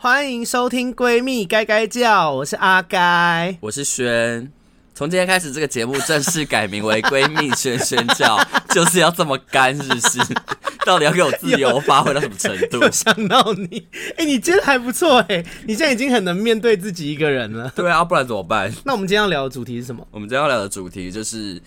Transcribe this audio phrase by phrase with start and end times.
[0.00, 4.48] 欢迎收听《闺蜜该该叫》，我是阿该，我是轩。
[4.94, 8.38] 从今天开始，这个节目正式改名为《闺蜜轩轩叫》，
[8.72, 10.20] 就是要这么干，是不是？
[10.86, 12.80] 到底要给我自由发挥到什么程度？
[12.94, 17.68] 想到你，哎、欸，你今天还不错哎，你现在已经很能面对自己一个人了。
[17.74, 18.72] 对啊，不然怎么办？
[18.84, 20.06] 那我们今天要聊的主题是什么？
[20.12, 21.60] 我们今天要聊的主题就是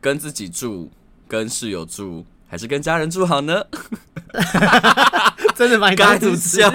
[0.00, 0.90] 跟自己住、
[1.28, 2.24] 跟室友住，
[2.54, 3.64] 还是跟家人住好呢？
[5.56, 6.70] 真的蛮干笑，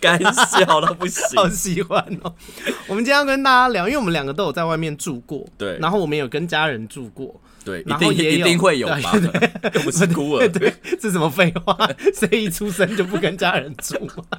[0.00, 2.32] 干笑到不行， 好喜欢哦。
[2.86, 7.34] 我们今天要跟大家聊，因为我们两个都有在外面住过，对，然后我们有跟家人住过，
[7.64, 9.00] 对，然后也一定会有吧？
[9.74, 11.76] 又不是孤儿，对，这什么废话？
[12.14, 14.38] 谁一出生就不跟家人住吗？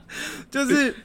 [0.49, 0.95] 就是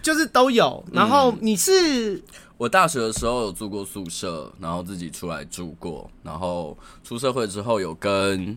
[0.00, 0.84] 就是都有。
[0.92, 2.22] 然后你是、嗯、
[2.56, 8.56] 我大学的时候有住过宿舍，然后自己出来住过，然后出社会之后有跟。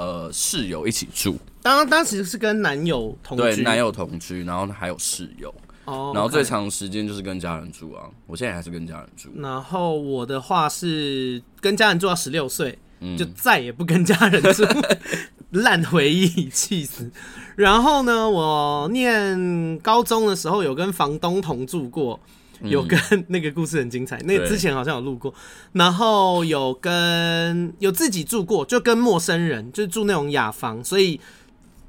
[0.00, 5.54] 呃，室友一起住，当当时是跟男友同居，对，男友同居，然后还有室友，
[5.84, 6.16] 哦，oh.
[6.16, 9.28] 然后最长时间就是跟家人住啊，我现在还是跟家人住。
[9.36, 14.64] 然后我的话是跟家人住到十六岁，嗯、就再也不跟家人住，
[15.52, 17.10] 烂回忆，气死。
[17.56, 22.18] 然后呢，我念高中的时候有跟房东同住过。
[22.62, 25.32] 有跟 那个故事很精彩，那个之前好像有录过，
[25.72, 31.20] 然后有跟有自己住过，就跟陌生人，就是住那种雅房，所以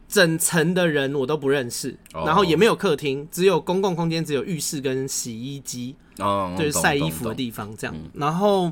[0.08, 5.96] 整层的人我都不认识，然后也没有客厅，只有公共空间，只有浴室跟洗衣机，
[6.58, 8.72] 就是晒衣服的地方这样，然后。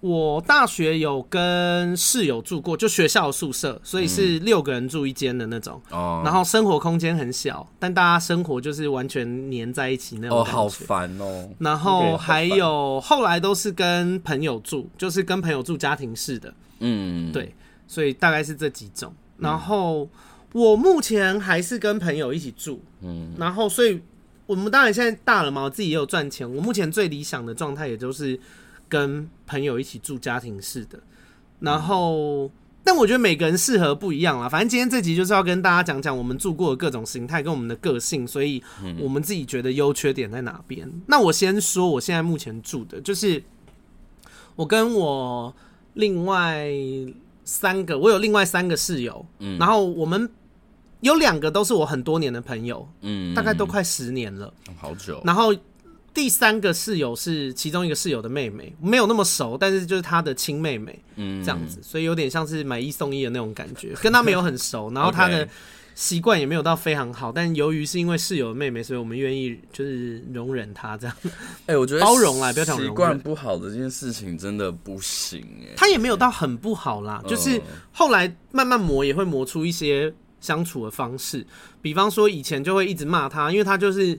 [0.00, 5.74] 我大学有跟室友住过，就学校宿舍，所以是六个人住一间的那种。
[5.90, 6.24] 哦、嗯。
[6.24, 10.38] 然后生活空间很小，但大家生活就是完全黏在一起那种。
[10.38, 11.46] 哦，好烦哦。
[11.58, 16.54] 然后还有后来都是跟朋友住，就是跟朋友住家庭式的。
[16.78, 17.30] 嗯。
[17.30, 17.54] 对，
[17.86, 19.14] 所以大概是这几种。
[19.36, 20.08] 然后
[20.52, 22.82] 我目前还是跟朋友一起住。
[23.02, 23.34] 嗯。
[23.36, 24.00] 然后，所以
[24.46, 26.50] 我们当然现在大了嘛，我自己也有赚钱。
[26.50, 28.40] 我目前最理想的状态，也就是。
[28.90, 31.00] 跟朋友一起住家庭式的，
[31.60, 32.50] 然后，
[32.82, 34.48] 但我觉得每个人适合不一样啦。
[34.48, 38.62] 反正今天这集就是要跟大家讲讲我们住过的各种形态跟我们的个性，所以
[38.98, 40.90] 我们自己觉得优缺点在哪边。
[41.06, 43.42] 那我先说，我现在目前住的就是
[44.56, 45.54] 我跟我
[45.94, 46.68] 另外
[47.44, 50.28] 三个，我有另外三个室友，嗯，然后我们
[51.00, 55.54] 有两个都是我很多年的朋友，嗯，大概都快十年了，好久，然后。
[56.12, 65.48] 第三个室友是其中一个室友的妹妹，没有那么熟，但是就是她的亲妹妹，嗯，这样子，所以有点像是买一送一的那种感觉，跟她没有很熟， 然后她的
[65.94, 71.16] 习惯也没有到非常好，但由于是因为室友的妹妹，所以我们愿意就是容忍她这样。
[71.66, 75.74] 哎，我觉得包容啦，不要讲习惯不好的这件事情真的不行哎。
[75.76, 77.60] 她也没有到很不好啦，就是
[77.92, 81.46] 后来慢慢磨也会磨出一些相处的方式，
[81.80, 84.18] 比方说以前就会一直骂她，因为她就是。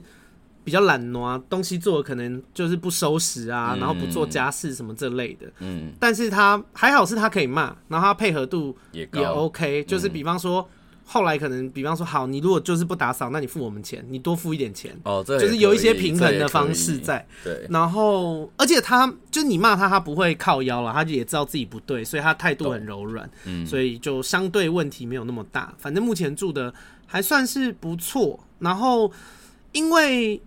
[0.64, 5.50] 比较懒惰啊，东西做的可能就是不收拾啊，嗯、然后不做家事什么这类的。
[5.58, 10.68] 嗯，但是他还好是他可以骂，然后他配合度也也 OK，就是比方说、嗯、
[11.04, 14.96] 后来可能比方说好，你如果就是不打扫，那你付我们钱，你多付一点钱。
[15.02, 17.26] 哦，这就是有一些平衡的方式在。
[17.42, 23.28] 对，然后而且他就是你骂他，他不会靠腰了，他就也知道自己不对，所以他态度很柔软。
[23.46, 25.74] 嗯，所以就相对问题没有那么大。
[25.76, 26.72] 反正目前住的
[27.04, 29.10] 还算是不错，然后
[29.72, 30.40] 因为。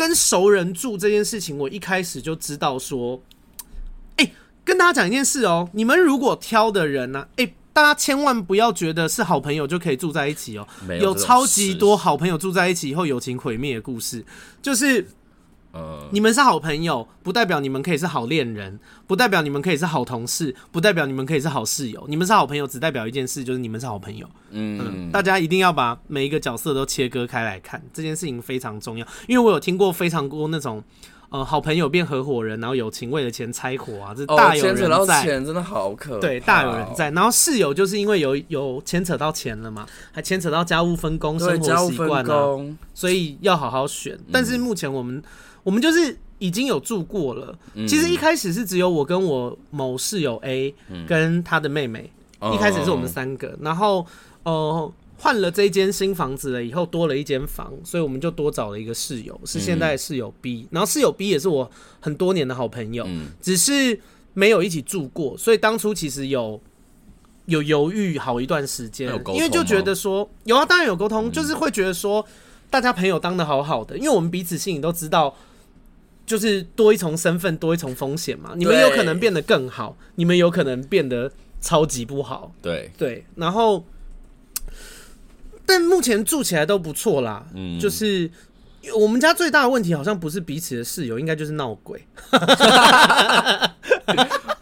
[0.00, 3.20] 跟熟人住这件事情，我一开始就知道说，
[4.16, 4.32] 哎、欸，
[4.64, 10.66] 跟大家讲一件事哦、喔，你们如果挑的人呢、啊，哎、欸，大家千万不要觉得是好朋友就可以住在一起哦、
[10.98, 14.24] 有超级多好朋友住在一起以后友情毁灭的故事，
[14.62, 15.06] 就是。
[15.72, 22.04] 呃，你们是好朋友，不代表你们可以是好恋人，不代表你们可以是好同事，不代表你们可以是好室友。
[22.08, 24.28] 你们是好朋友，只代表一件事，就是你们是好朋友。
[24.50, 29.06] 嗯，嗯，大家一定要把每一个角色都切割开来看，这件事情非常重要。
[29.28, 30.82] 因为我有听过非常多那种，
[31.28, 35.22] 呃，好朋友变合伙人，然后友情为了钱拆伙啊，这大有人在。
[35.22, 36.20] 钱真的好可怕。
[36.20, 37.12] 对，大有人在。
[37.12, 42.58] 然后室友就是因为有有牵扯到钱了嘛，还牵扯到家务分工、生活习惯啊，
[42.92, 44.18] 所以要好好选。
[44.32, 45.22] 但是目前我们。
[45.62, 47.58] 我们就是已经有住过了。
[47.86, 50.74] 其实一开始是只有我跟我某室友 A
[51.06, 52.10] 跟他的妹妹，
[52.54, 53.56] 一开始是我们三个。
[53.60, 54.06] 然后
[54.44, 60.66] 呃换了这间新房子了以后，多了一间房，所以我们就多找了一个室友，是现在的室友 B。
[60.70, 61.70] 然后室友 B 也是我
[62.00, 63.06] 很多年的好朋友，
[63.42, 64.00] 只是
[64.32, 66.58] 没有一起住过，所以当初其实有
[67.44, 72.24] 有犹豫好一段时间，因为就觉得说有啊，当然有沟通，就是会觉得说
[72.70, 75.36] 大家朋友当的好好的，因为我们彼此心里都知道。
[76.30, 78.52] 就是多一重身份，多一重风险嘛。
[78.54, 82.54] 你们有可能变得更好，你们有可能变得超级不好。
[82.62, 83.84] 对对，然后，
[85.66, 87.44] 但目前住起来都不错啦。
[87.52, 88.30] 嗯，就是
[88.94, 92.06] 我们家最大的问题好像不是彼此的室友，应该就是闹鬼。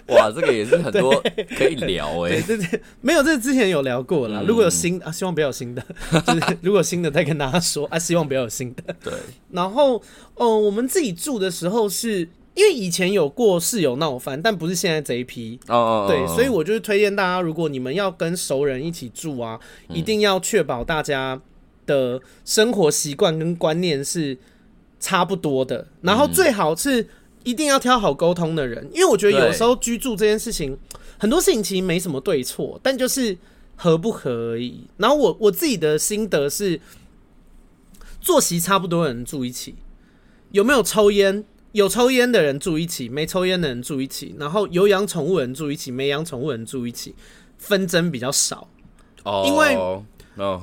[0.09, 1.23] 哇，这个也是很多
[1.57, 2.43] 可以聊哎、欸。
[2.43, 4.47] 对对对，没有这个之前有聊过了、嗯。
[4.47, 5.85] 如果有新啊，希望不要有新的。
[6.27, 8.83] 就是如果新的再跟大家说啊，希望不要有新的。
[9.05, 9.13] 对。
[9.53, 9.97] 然后，
[10.35, 12.21] 哦、呃，我们自己住的时候是，
[12.55, 15.61] 因为以前有过室友闹翻，但不是现在这一批。
[15.69, 16.07] 哦哦。
[16.09, 21.39] 对，所以我就是推荐大家，如果你们要跟熟人一起住啊，嗯、一定要确保大家
[21.85, 24.39] 的生活习惯跟观念是
[24.99, 27.07] 差不多的，然后最好是。
[27.49, 30.77] 一定要挑好沟通的人，因为我觉得有时候居住这件事情，
[31.17, 33.39] 很多事情其实没什么对错，但就是
[33.75, 34.87] 合不合而已。
[34.99, 36.79] 然后我我自己的心得是，
[38.21, 39.77] 作息差不多的人住一起，
[40.51, 41.43] 有没有抽烟？
[41.73, 47.15] 有抽烟的人住一起，没抽烟的人住一起，然后有养宠物人住一起，没养宠物人住一起，
[47.57, 48.69] 纷争比较少。
[49.25, 49.75] 哦，因为。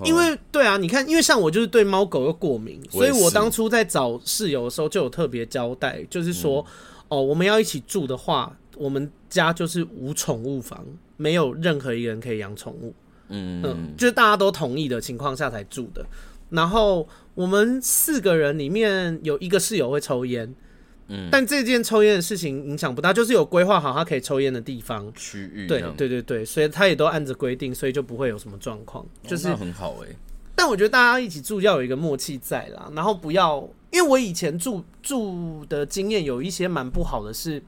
[0.03, 6.65] 因为对啊，你看，因为像我就是对猫狗又过敏，所以我当初在找室友的时候就有特别交代，就是说，
[7.07, 10.85] 哦，我们要一起住的话，我们家就是无宠物房，
[11.17, 12.93] 没有任何一个人可以养宠物，
[13.29, 16.05] 嗯嗯，就是大家都同意的情况下才住的。
[16.49, 20.55] 然后我们四个人里面有一个室友会抽烟。
[21.07, 30.07] 嗯，但这件抽烟的事情影响不大，就是有规划好他可以抽烟的地方区域，对对对对，所以他也都按着规定，所以就不会有什么状况，就是很好哎。
[30.55, 37.61] 但我觉得大家一起住要有一个默契在啦，然后不要，因为我以前住住的经验有一些蛮不好的是，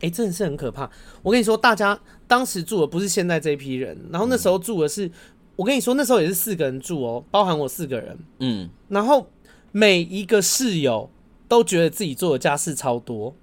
[0.00, 0.90] 哎，真的是很可怕。
[1.22, 5.10] 我跟你说，大家当时住的不是现在这一批人，然后那时候住的是，
[5.56, 9.30] 我跟你说那时候也是四个人住哦，包含我四个人，嗯，然后
[9.72, 11.08] 每一个室友。
[11.54, 13.34] 都觉得自己做的家事超多，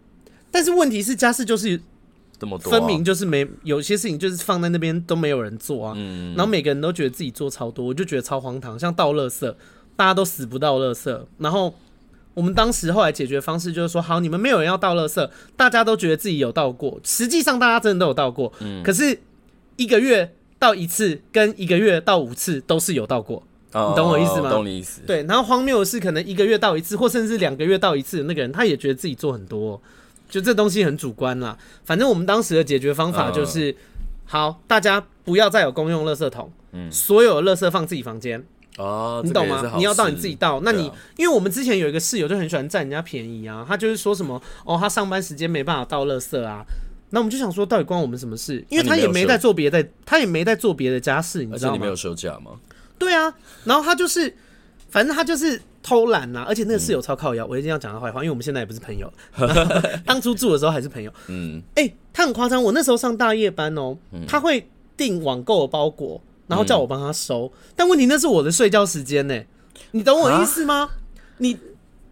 [0.51, 1.79] 但是问题是家事就是
[2.37, 5.95] 这么多，分明就是没有些事情就是放在那边都没有人做啊。
[6.35, 8.77] 然后每个人都觉得自己做超多，我就觉得超荒唐。
[8.77, 9.55] 像倒垃圾，
[9.95, 11.25] 大家都死不倒垃圾。
[11.37, 11.73] 然后
[12.33, 18.51] 我们当时后来解决方式就是说，好，你们没有人要倒垃圾，大家都觉得自己有倒过，实际上大家真的都有倒过。
[18.83, 19.19] 可是
[19.77, 23.43] 一个月倒一次，跟一个月倒五次都是有倒过。
[23.73, 24.49] 你懂我意思吗？
[24.49, 25.01] 懂你意思。
[25.07, 29.81] 对，然后荒谬的是，可能一个月到一次，或甚至两个月到一次的那个人，他也觉得自己做很多，
[30.29, 31.57] 就这东西很主观啦。
[31.85, 33.75] 反正我们当时的解决方法就是，
[34.25, 38.43] 好，大家不要再有公用垃圾桶，嗯，所有的垃圾放自己房间。
[38.77, 39.73] 哦，你懂吗？
[39.75, 40.61] 你要倒你自己倒。
[40.63, 46.65] 那你，因为我们之前有一个室友就很喜欢占人家便宜啊，他就是说什么，哦，他上班时间没办法倒垃圾啊。
[47.09, 48.63] 那我们就想说，到底关我们什么事？
[48.69, 51.73] 因为他也没在做别的，他也没在做别的家事，你知道吗？
[51.73, 52.51] 而且你没有休假吗？
[53.01, 53.33] 对啊，
[53.63, 54.31] 然后他就是，
[54.89, 59.11] 反正他就是偷懒呐、啊，而且那个室友超靠腰，我一定要讲他坏话，因为我们现在也不是朋友，
[60.05, 61.11] 当初住的时候还是朋友。
[61.27, 69.41] 嗯，哎、欸，他很夸张，我那时候上大夜班哦，他会订网购的包裹，然后叫我帮他收，但问题那是我的睡觉时间呢，
[69.91, 70.91] 你懂我意思吗？
[71.37, 71.57] 你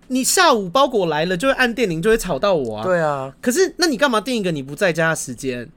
[0.07, 2.83] 你下午包裹来了就会按电铃，就会吵到我啊。
[2.83, 5.69] 对啊，可是那你干嘛定一个你不在家的时间？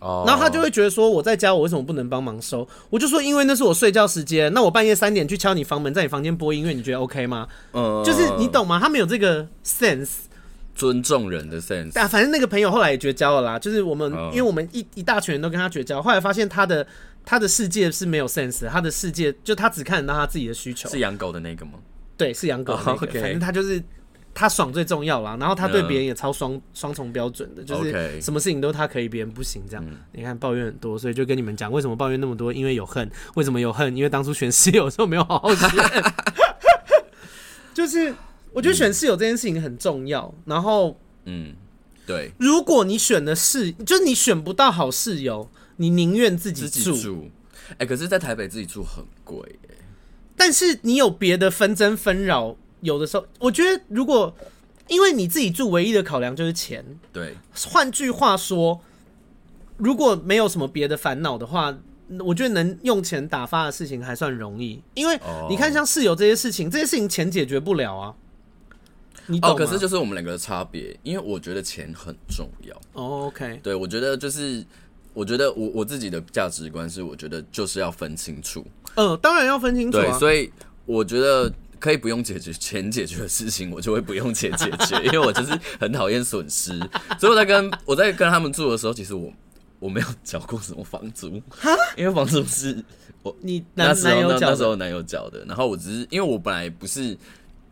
[0.00, 2.66] 然后他就会觉得说，我在家，我为什么不能帮忙收？
[2.88, 4.50] 我就说，因为那是我睡觉时间。
[4.54, 7.46] 那我半夜三点去敲你房门，在你房间播音乐，你觉得 OK 吗？
[7.72, 8.80] 嗯，就是你懂吗？
[8.80, 10.08] 他没有这个 sense，
[10.74, 12.00] 尊重人的 sense。
[12.00, 13.58] 啊，反正那个朋友后来也绝交了啦。
[13.58, 16.86] 就是我们，因为我们一一大群人都跟他绝交，后来发现他的
[17.24, 20.88] 他的世界是没有 sense，他的世界就他只看得到他自己的需求。
[20.88, 21.72] 是养狗的那个吗？
[22.16, 23.06] 对，是养狗的那个。
[23.20, 23.82] 反正他就是。
[24.32, 29.84] 他爽最重要啦，然后他对别人也超双双重标准的，就是什么事情都他可以，别人不行这样。
[30.12, 33.10] 你看抱怨很多，所以就跟你们讲为什么抱怨那么多，因为有恨。
[33.34, 33.94] 为什么有恨？
[33.96, 35.68] 因为当初选室友的时候没有好好选。
[37.74, 38.14] 就是
[38.52, 40.32] 我觉得选室友这件事情很重要。
[40.44, 41.54] 然后，嗯，
[42.06, 47.28] 对，如果你选的是，就是你选不到好室友，你宁愿自己住。
[47.78, 49.74] 哎，可是，在台北自己住很贵哎。
[50.36, 52.56] 但是你有别的纷争纷扰。
[52.80, 54.34] 有的时候，我觉得如果
[54.88, 56.84] 因为你自己住，唯一的考量就是钱。
[57.12, 57.36] 对，
[57.68, 58.80] 换句话说，
[59.76, 61.78] 如果没有什么别的烦恼的话，
[62.18, 64.82] 我觉得能用钱打发的事情还算容易。
[64.94, 65.16] 因为
[65.48, 68.14] 你看，像室友这些事情，这些事情钱解决不了啊。
[69.26, 69.54] 你懂吗？
[69.54, 72.74] 哦，可是就是我们两个的差别，因为我觉得钱很重要。
[72.94, 74.64] 哦，OK，对，我觉得就是，
[75.14, 78.66] 我觉得我我自己的价值观是，我觉得就是要分清楚。
[78.96, 80.02] 嗯，当然要分清楚啊。
[80.02, 80.50] 对，所以
[80.84, 81.52] 我觉得。
[81.80, 86.78] 可以不用解决钱解决的事情，我就会不用钱解决， 因为我就是很讨厌损失。
[87.18, 89.32] 所以我在跟我在跟他们住的时候，其实我
[89.78, 91.28] 我没有缴过什么房租，
[91.96, 92.84] 因为房租是
[93.22, 95.44] 我你那时候那那时候男友缴的。
[95.46, 97.18] 然后我只是因为我本来不是，因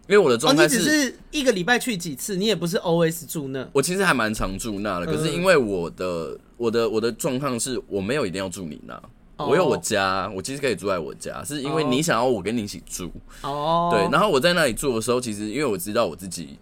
[0.09, 3.69] 为我的状态只是一个礼拜去几次，你也不是 always 住那。
[3.75, 9.01] 我其实还蛮常住那的，可是因为我的我的我的状况是我没有一定要住你那。
[9.39, 13.11] 我有我家，我其实可以住在我家，是因为你想要我跟你一起住。
[13.43, 16.59] 哦，对，然后我在那里住的时候，其实因为我知道我自己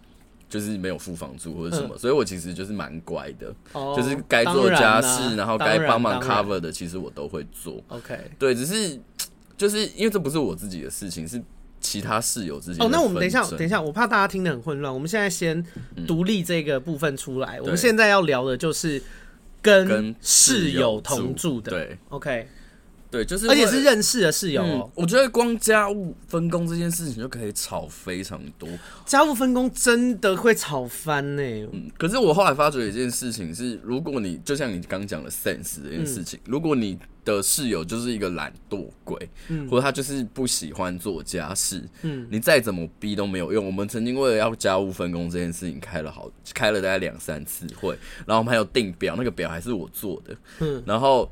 [0.49, 7.83] 就是没有付房租或者什么，嗯、所以我其实就是蛮乖的，哦、就是该做的家事，然，然后该帮忙 cover 的，其实我都会做。
[7.89, 8.99] OK，对，只是
[9.57, 11.41] 就是因为这不是我自己的事情，是。
[11.79, 14.91] 其他室友之间哦，那我们等一下，等一下，我怕大家听得很混乱。
[14.91, 15.63] 我们现在先
[16.07, 17.59] 独立这个部分出来。
[17.59, 19.01] 嗯、我们现在要聊的就是
[19.61, 21.69] 跟室友同住的。
[21.69, 22.47] 对，OK，
[23.09, 24.91] 对，就是而且是认识的室友。
[24.93, 28.67] 我觉得光家务分工这件事情就可以吵非常多。
[29.05, 31.67] 家务分工真的会吵翻呢、欸。
[31.71, 43.65] 嗯，可是我后来发觉一件事情是，如果你就像你刚讲的 sense 这件事情，嗯、如果你的室友就是一个懒惰鬼，嗯，或者他就是不喜欢做家事，嗯，你再怎么逼都没有用。
[43.65, 51.31] 我们曾经为了要家务分工这件事情开了好开了大概两三次会，然后我们还有定表，那个表还是我做的，嗯，然后。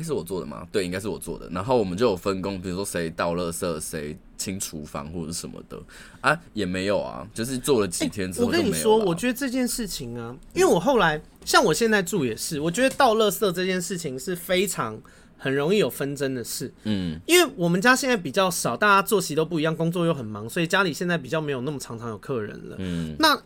[0.00, 0.66] 欸、是我做的吗？
[0.72, 1.48] 对，应该是我做的。
[1.50, 5.78] 然后我们就有分工，比如说谁倒垃圾，谁清厨房或者什么的
[6.20, 15.00] 啊，也没有啊，就是做了几天之后、欸、我跟你说，我觉得这件事情啊，因为我后来像我现在住也是，我觉得倒垃圾这件事情是非常
[15.36, 16.72] 很容易有纷争的事。
[16.84, 22.76] 嗯，因为我们家现在比较少，大家作息都不一样，工作又很忙，所以家里现在比较没有那么常常有客人了。
[22.78, 23.38] 嗯，那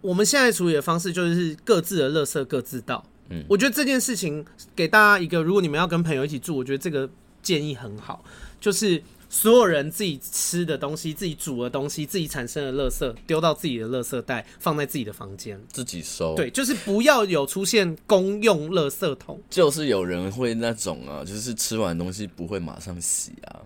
[0.00, 3.04] 我们现在处理的方式就是各自的垃圾各自倒。
[3.32, 4.44] 嗯，我觉得这件事情
[4.76, 7.08] 给大家一个，如果你们要跟朋友一起住，我觉得这个
[7.42, 8.22] 建议很好，
[8.60, 16.34] 就是所有人自己吃的东西、自己煮的东西、自己产生的垃圾丢到自己的垃圾袋，放在自己的房间，自己收。
[16.36, 19.40] 对，就是不要有出现公用垃圾桶。
[19.48, 23.62] 就是有人会那种啊，就是吃完东西不会马上洗啊。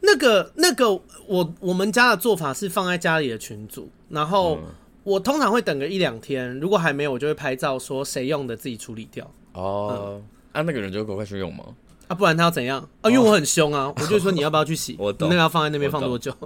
[0.00, 0.90] 那个、那个，
[1.26, 4.56] 我我们家的做法是放在家里的群组，然后。
[4.56, 4.64] 嗯
[5.06, 9.24] 我通常会等个一两天，如果还没有，我就会拍照说谁用的自己处理掉。
[9.52, 11.64] 哦，嗯、啊，那个人就会赶快去用吗？
[12.08, 12.80] 啊，不然他要怎样？
[13.02, 14.96] 啊，因为我很凶啊，哦、我就说你要不要去洗？
[14.98, 15.28] 我懂。
[15.28, 16.36] 那个要放在那边放多久？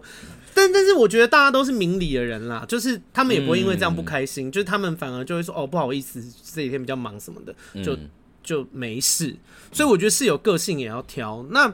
[0.52, 8.10] 但但是我觉得大家都是明理的人啦，就是他们也不会因为这样不开心，嗯、就是他们反而就会说哦不好意思，这几天比较忙什么的，就、嗯、
[8.42, 9.34] 就没事。
[9.72, 11.72] 所以我觉得是有个性也要挑，那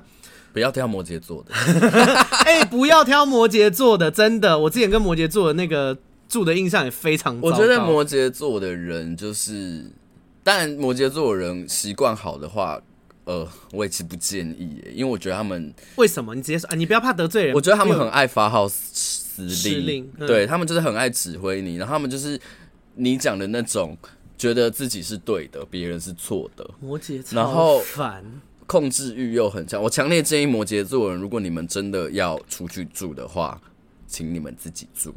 [0.52, 1.52] 不要挑摩羯座的。
[2.47, 5.99] 哎、欸，不要挑摩羯座的，真的，我之前跟摩羯座的那个。
[6.28, 7.49] 住的印象也非常糟糕。
[7.49, 9.85] 我觉得摩羯座的人就是，
[10.42, 12.80] 但摩羯座的人习惯好的话，
[13.25, 16.35] 呃，我也其实不建议，因为我觉得他们为什么？
[16.35, 17.54] 你直接说啊，你不要怕得罪人。
[17.54, 22.40] 我觉得他们很爱发号施令，嗯、对他们就是很爱指挥你，然后他们就是
[22.95, 23.97] 你讲的那种，
[24.37, 26.68] 觉得自己是对的，别人是错的。
[26.80, 28.25] 摩羯，然后烦，
[28.66, 29.83] 控制欲又很强。
[29.83, 33.61] 我强烈建议摩羯座的人，如果你们真的要出去住的话。
[34.17, 35.15] 请你们自己住，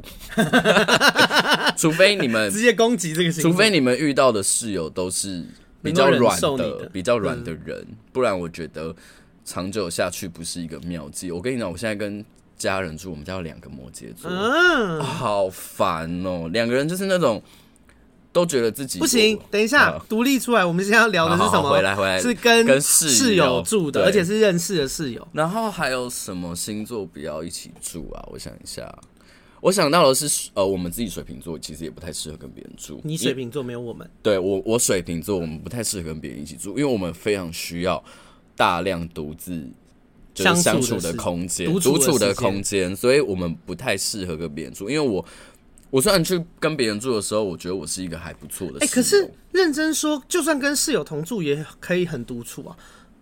[1.74, 5.42] 除非你们直接攻击这个，除非你们遇到的室友都是
[5.82, 8.94] 比较软的、比较软的人，不然我觉得
[9.42, 11.32] 长久下去不是一个妙计。
[11.32, 12.22] 我跟你讲，我现在跟
[12.58, 14.30] 家人住，我们家有两个摩羯座，
[15.02, 17.42] 好烦哦，两个人就是那种。
[18.32, 19.38] 都觉得自己不行。
[19.50, 20.64] 等一下，独立出来。
[20.64, 21.70] 我们现在要聊的是什么？
[21.70, 25.26] 回来，回来，是跟室友住的，而且是认识的室友。
[25.32, 28.22] 然后还有什么星座不要一起住啊？
[28.30, 28.92] 我想一下，
[29.60, 33.00] 我想到的是，呃，我们自己水瓶座其实也不太适合跟别人住。
[33.02, 34.08] 你水瓶座没有我们？
[34.22, 38.02] 对我，我水瓶座，我们不太适合跟别人一起住，因为我们非常需要
[38.54, 39.68] 大量独自
[40.32, 45.24] 就是相处的空间，独处的空间，所以我们不太适合跟别人住，因为我。
[45.90, 48.78] 我虽然去跟别人住的时候，我觉得我是一个还不错的。
[48.80, 52.76] 哎、欸，可是认真说，就算跟室友同住，也可以很独处啊。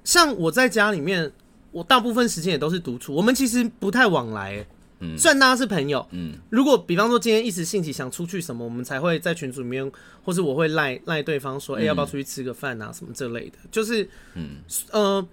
[0.05, 1.31] 像我在家里面，
[1.73, 3.15] 我大部分时间也都是独处。
[3.15, 4.67] 我们其实不太往来、欸，
[5.01, 9.91] 嗯，虽然大家是朋友，嗯，如果比方说今天一时兴起想出去什么，我们才会在群组里面，
[10.23, 13.59] 或是我会赖赖对方说，哎、欸，要不要出去吃个饭啊，什么这类的。
[13.71, 14.57] 就是，嗯，
[14.91, 15.27] 呃，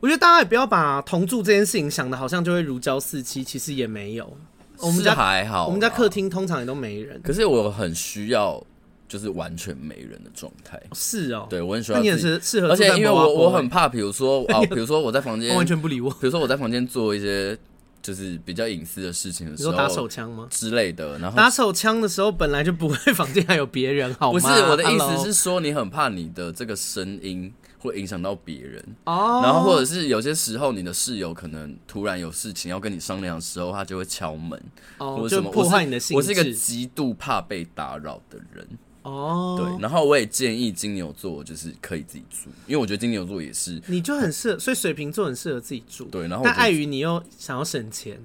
[0.00, 4.36] 我觉得大家也不要把同住这件事情想的好像就会如胶似漆，其实也没有。
[4.82, 7.20] 我们家还好，我们家客厅通常也都没人。
[7.22, 8.62] 可是我很需要，
[9.08, 10.80] 就是完全没人的状态。
[10.92, 12.00] 是哦，对我很需要。
[12.00, 16.10] 你也是适合，而且因为我我很怕，比如说 啊，比如说我在房间完全不理我。
[16.10, 17.56] 比如说我在房间做一些
[18.02, 21.18] 就是比较隐私的事情的时候，打手枪吗之类的？
[21.18, 24.40] 然后打手枪的时候本来就不会房间还有别人，好吗？
[24.40, 27.52] 不是我的意思是说，你很怕你的这个声音。
[27.88, 29.44] 会影响到别人哦，oh.
[29.44, 34.56] 然后或者是有些时候你的室友可能突然有事情要跟你商量的时候，他就会敲门
[34.98, 36.14] 哦，oh, 或者什么破坏你的兴致。
[36.14, 38.66] 我是一个极度怕被打扰的人
[39.02, 39.60] 哦，oh.
[39.60, 48.16] 对，然后我也建议金牛座就是可以自己住，因为我觉得金牛座也是，你就很适合，所以水瓶座很适合自己住，对，然后但碍于你又想要省钱，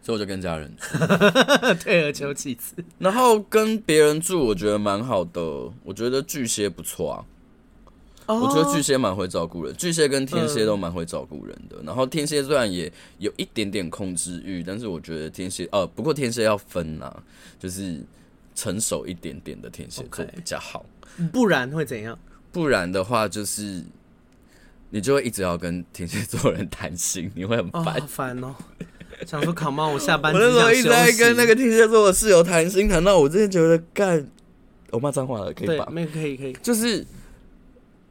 [0.00, 0.98] 所以我就跟家人住，
[1.84, 5.40] 退而求其次，然后跟别人住我觉得蛮好的，
[5.84, 7.24] 我觉得巨蟹不错啊。
[8.40, 11.76] 我觉得巨蟹蛮会照顾人，巨蟹跟天蝎都蛮会照顾人的。
[11.84, 17.12] 然后天蝎虽然也有一点点控制欲，但是我觉得天蝎，呃，不过天蝎要分呐，
[17.58, 18.00] 就是
[18.54, 20.84] 成熟一点点的天蝎座比较好，
[21.32, 22.18] 不然会怎样？
[22.50, 23.82] 不然的话就是
[24.90, 28.54] 你就会一直要跟天蝎座人谈心，你会很烦，烦哦。
[29.26, 30.34] 想说，Come on，我下班。
[30.34, 34.26] 我那时候一直在跟那个天蝎座的室友谈心，谈到我真的觉得干，
[34.90, 35.88] 我骂脏话了，可以吧？
[35.92, 36.52] 没可以，可以。
[36.60, 37.06] 就是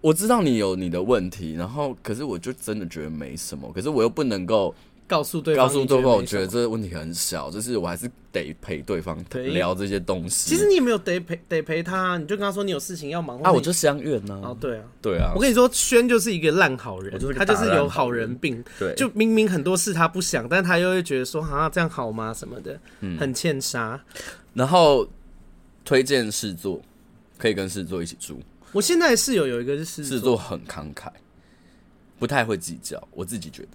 [0.02, 4.74] 我知道你有你的问题，然后可是我就真的觉得没什么，可是我又不能够
[5.08, 10.50] 告诉对方，告诉对方，我觉得这个问题很小，就是我还是得陪对方聊这些东西。
[10.50, 13.40] 其实你也没有得陪，得陪他，你就跟他说你有事情要忙。
[13.42, 14.42] 啊，我就相约呢。
[14.44, 15.34] 哦，对啊，对啊。
[15.36, 18.64] 我跟你说，轩就是一个烂好人，他就是有好人病。
[18.80, 22.34] 对，就明明很多事他不想，但他又会觉得说，啊，这样好吗？
[22.34, 22.80] 什么的，
[23.20, 24.02] 很欠杀。
[24.54, 25.08] 然后
[25.86, 26.82] 推荐狮子座，
[27.38, 28.40] 可以跟狮子座一起住。
[28.72, 31.10] 我现在室友有一个是狮子座，很慷慨，
[32.18, 33.70] 不太会计较，我自己觉得。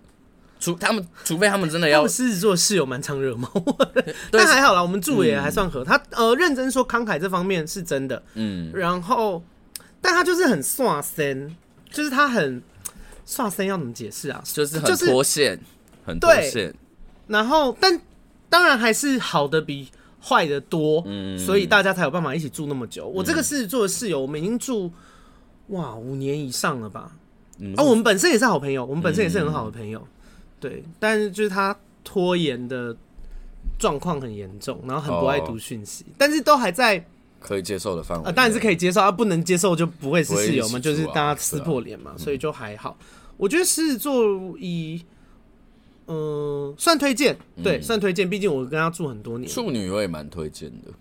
[0.59, 2.09] 除他们，除非他们真的要。
[2.09, 5.85] 狮子座室友蛮常惹毛我的， 但还好啦，我们住也还算合。
[5.85, 8.73] 他呃，认真说慷慨这方面是真的，嗯。
[8.75, 9.45] 然后，
[10.01, 11.55] 但他就是很耍身，
[11.91, 12.63] 就是他很
[13.27, 14.43] 耍身，要怎么解释啊？
[14.45, 15.61] 就是很脱线，
[16.07, 16.75] 很脱线。
[17.27, 18.01] 然后，但
[18.49, 19.91] 当然还是好的比
[20.27, 21.39] 坏的多，嗯。
[21.39, 23.07] 所以大家才有办法一起住那么久。
[23.07, 24.91] 我这个狮子座的室友，我们已经住
[25.69, 27.13] 哇五年以上了吧？
[27.77, 30.07] 啊，我们本身也是好朋友，我们本身也是很好的朋友。
[30.61, 32.97] 对，但是就是他拖延的
[33.79, 37.03] 状况很严重，然后很不爱读讯息，哦、但是都还在
[37.41, 42.97] 可以接受的范围啊，当然是可以接受啊，不能接受就不会是室友嘛，就是大家撕破脸嘛，啊、所以就还好。
[43.01, 43.07] 嗯、
[43.37, 44.15] 我觉得狮子座
[44.59, 45.03] 以
[46.07, 49.51] 嗯、呃、算推荐，对，嗯、算推荐，毕竟我跟他住很多年。
[49.51, 50.93] 处女我也蛮推荐的，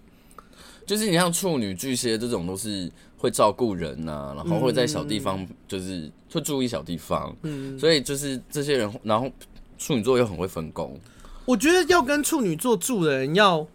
[0.86, 9.32] 就是你像处女、巨蟹这种都是会照顾人呐、啊，然后会在小地方就是会注意小地方，嗯，所以就是这些人，然后。
[9.78, 10.98] 处女座又很会分工，
[11.44, 13.68] 我觉得要跟处女座住的人要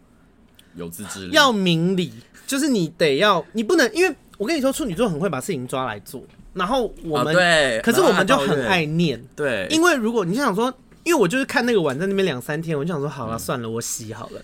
[0.75, 2.11] 有自制力，要明理，
[2.47, 6.23] 就是你得要，你不能，因为我跟你说，处女座很会把事情抓来做，
[6.55, 10.73] 然后我们，哦、对，可是我们就很爱念，对，因为如果你想说，
[11.05, 14.43] 因为我就是看那个碗在那边两三天，我就想说，好了，算了，我洗好了，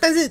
[0.00, 0.30] 但是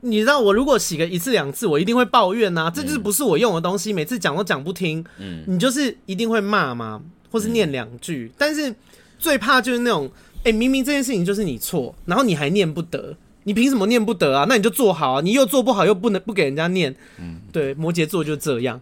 [0.00, 7.02] 你知道，我如果洗个一次两次，我一定会抱怨呐、啊，这就是不是我用的东西，每次讲都讲不听，嗯，你就是一定会骂吗？
[7.30, 8.74] 或是念两句，嗯、但是。
[9.20, 13.16] 最怕就是那种，哎、欸，明明这件事情就是你错，然后你还念不得，
[13.48, 14.44] 你凭什么念不得啊？
[14.46, 18.78] 那你就做好啊，你又做不好，又不能不给人家念，嗯，对，摩羯座就这样，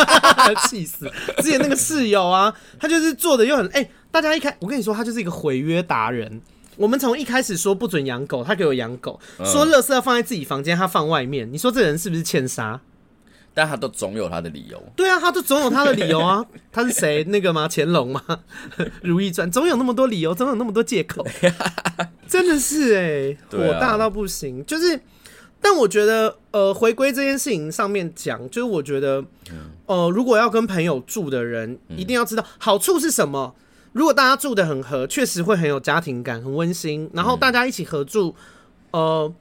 [0.66, 1.06] 气死！
[1.42, 2.50] 之前那个室友啊，
[2.80, 6.40] 他就是做的又很，哎、欸，大家一开，我跟你说，他就是一个毁约达人。
[6.76, 12.80] 我们从一开始说不准养狗，他给我养狗，说垃圾要放在自己房间，他放外面，你说这人是不是欠杀？
[13.56, 14.78] 但他都总有他的理由。
[14.94, 16.44] 对啊，他都总有他的理由啊。
[16.70, 17.24] 他是谁？
[17.24, 17.66] 那个吗？
[17.72, 18.22] 乾隆吗？
[19.00, 21.26] 《如懿传》总有那么多理由，总有那么多借口。
[22.28, 24.60] 真的是哎、欸，火大到不行。
[24.60, 25.00] 啊、就是，
[25.58, 29.24] 但我觉得，呃，回归这件事情上面讲，就是我觉得，
[29.86, 33.54] 呃，如果要跟朋友住的人，一定要知道好处是什么。
[33.94, 37.08] 如果大家住的很合，确实会很有家庭感，很温馨。
[37.14, 38.34] 然后大家一起合住，
[38.90, 39.32] 呃。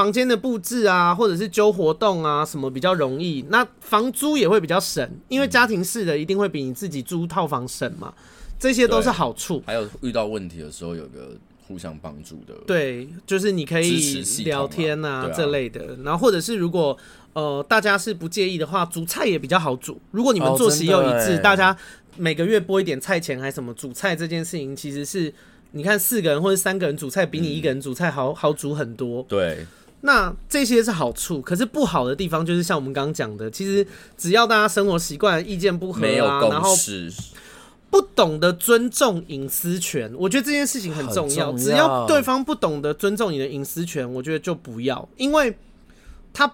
[0.00, 3.44] 房间的布置啊，或者是揪活动啊，什么比较容易？
[3.50, 8.14] 那房租也会比较省，因为家庭式的一定会比你自己租套房省嘛。
[8.58, 9.62] 这些都是好处。
[9.66, 11.36] 还有遇到问题的时候，有个
[11.68, 12.54] 互相帮助的。
[12.66, 15.94] 对，就是你可以聊天啊，啊这类的。
[16.02, 16.96] 然后或者是如果
[17.34, 20.00] 呃大家是不介意的话，煮菜也比较好煮。
[20.12, 21.76] 如果你们作息又一致，哦、大家
[22.16, 25.30] 每个月拨一点菜钱还是什么，煮菜这件事情其实是
[25.72, 29.22] 你看四个人或者三个人煮菜，比你一个人煮菜好好煮很多。
[29.28, 29.66] 对。
[30.02, 33.86] 那这些是好处，可是不好的地方就是像我们刚刚讲的，其实
[34.16, 36.74] 只要大家生活习惯意见不合啊，然后
[37.90, 41.52] 不懂得尊重隐私权，我觉得这件事情很重要。
[41.52, 45.56] 只要对方不懂得尊重你的隐私权，我觉得就不要，因为
[46.32, 46.52] 他。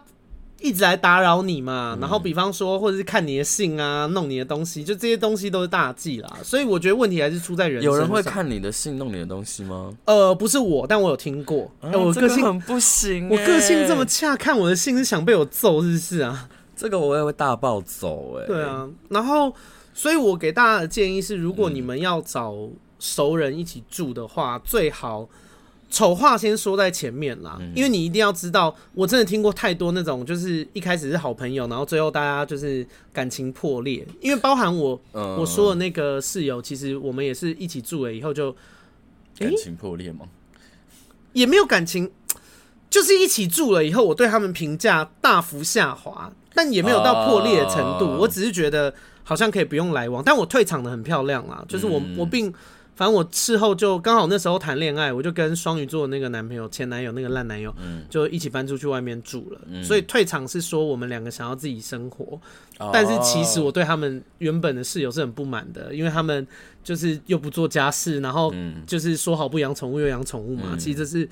[0.60, 6.38] 一直来打扰你嘛，嗯、然后比方说，或者是看你的信啊，弄你的东西，就这些东西都是大忌啦。
[6.42, 7.82] 所以我觉得问题还是出在人。
[7.82, 9.92] 有人会看你的信，弄你的东西吗？
[10.06, 11.70] 呃，不是我，但我有听过。
[11.80, 16.48] 哎、啊，我个性很不行，我个性这么恰，看我的信是想被我揍，是不是啊？
[16.74, 18.46] 这个我也会大暴走哎。
[18.46, 19.52] 对啊，然后，
[19.92, 22.54] 所以我给大家的建议是，如果你们要找
[22.98, 25.28] 熟人一起住的话，嗯、最好。
[25.88, 34.04] 丑话先说在前面啦，因为你一定要知道，我真的听过太多那种，就是一开始是好朋友，然后最后大家就是感情破裂。
[34.20, 38.54] 因为包含我我说的那个室友，其实我们也是一起住了以后就
[39.38, 40.26] 感情破裂吗？
[41.32, 42.10] 也没有感情，
[42.90, 48.06] 就是一起住了以后，我对他们评价大幅下滑，但也没有到破裂的程度。
[48.18, 52.52] 我只是觉得好像可以不用来往，但我退场的很漂亮啦，就是我、嗯、我并。
[52.96, 57.72] 反正我事后就刚好那时候谈恋爱，我就跟双鱼座的那个男朋友、前男友那个烂男友，
[58.08, 59.60] 就一起搬出去外面住了。
[59.66, 62.40] 嗯、所以退场是说我们两个想要自己生活，
[62.78, 66.44] 嗯、但是其实我对他们原本的室友是很不满的，因为他们
[66.82, 68.52] 就是又不做家事，然后
[68.86, 71.28] 就是说好不养宠物又养宠物嘛，其实这是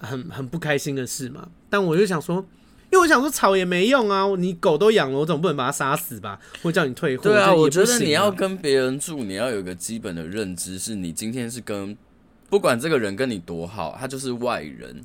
[0.00, 1.48] 很很不开心的事嘛。
[1.68, 2.44] 但我就想说。
[2.90, 6.38] 因为我想说吵也没用啊，你狗都养了，我总不能把它杀死吧？
[6.62, 7.22] 或叫你退货？
[7.22, 11.96] 对啊，啊我觉得你要跟别人住，你要有个基本的认知，是你今天是跟
[12.48, 15.04] 不管这个人跟你多好，他就是外人。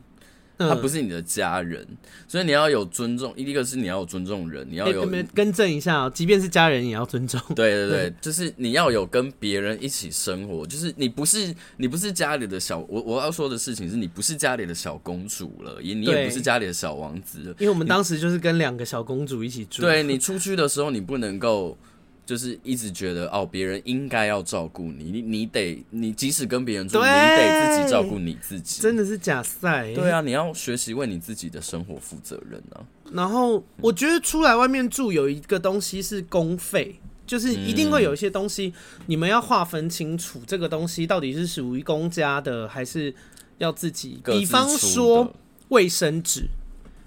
[0.69, 1.97] 他不是你的家人，嗯、
[2.27, 3.33] 所以你要有尊重。
[3.35, 7.39] 一个是你要有尊重人，你要有、欸、更正一下哦，即便是家人也要尊重。
[7.55, 19.81] 对对对，对 就是你要有跟别人一起生活，就是你不是你不是家里的小我我要说的事情是你不是家里的小公主了，也你也不是家里的小王子了，因为我们当时就是跟两个小公主一起住。
[19.81, 21.77] 对，你出去的时候，你不能够。
[22.25, 28.81] 就是一直觉得哦，别人应该要照顾你，你你得你即使跟别人住，你得自己照顾你自己。
[28.81, 29.93] 真的是假赛？
[29.93, 32.79] 对啊，你要学习为你自己的生活负责任啊。
[33.11, 36.95] 然后我觉得出来外面住有一个东西是公费，
[37.27, 38.73] 就是一定会有一些东西
[39.07, 43.13] 你们要划分清楚，这个东西到底是属于公家的还是
[43.57, 44.21] 要自己。
[44.23, 45.35] 比方说
[45.67, 46.47] 卫生纸，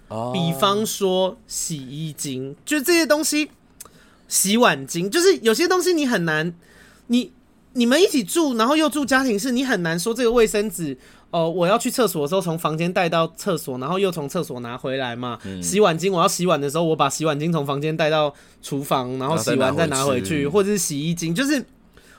[0.09, 3.51] 哦，比方说洗衣精，就这些东西。
[4.29, 6.55] 洗碗巾就是有些东西你很难，
[7.09, 7.33] 你
[7.75, 10.97] 你们一起住，然后又住家庭式，你很难说这个卫生纸
[11.31, 15.39] 哦、呃，我要去厕所的时候从房间带到厕所，然后又从厕所拿回来嘛。
[15.45, 21.65] 嗯、洗碗巾我要洗碗的时候，我把洗碗巾从房间带到厨房，然后洗完再拿回去，或者是洗衣精，就是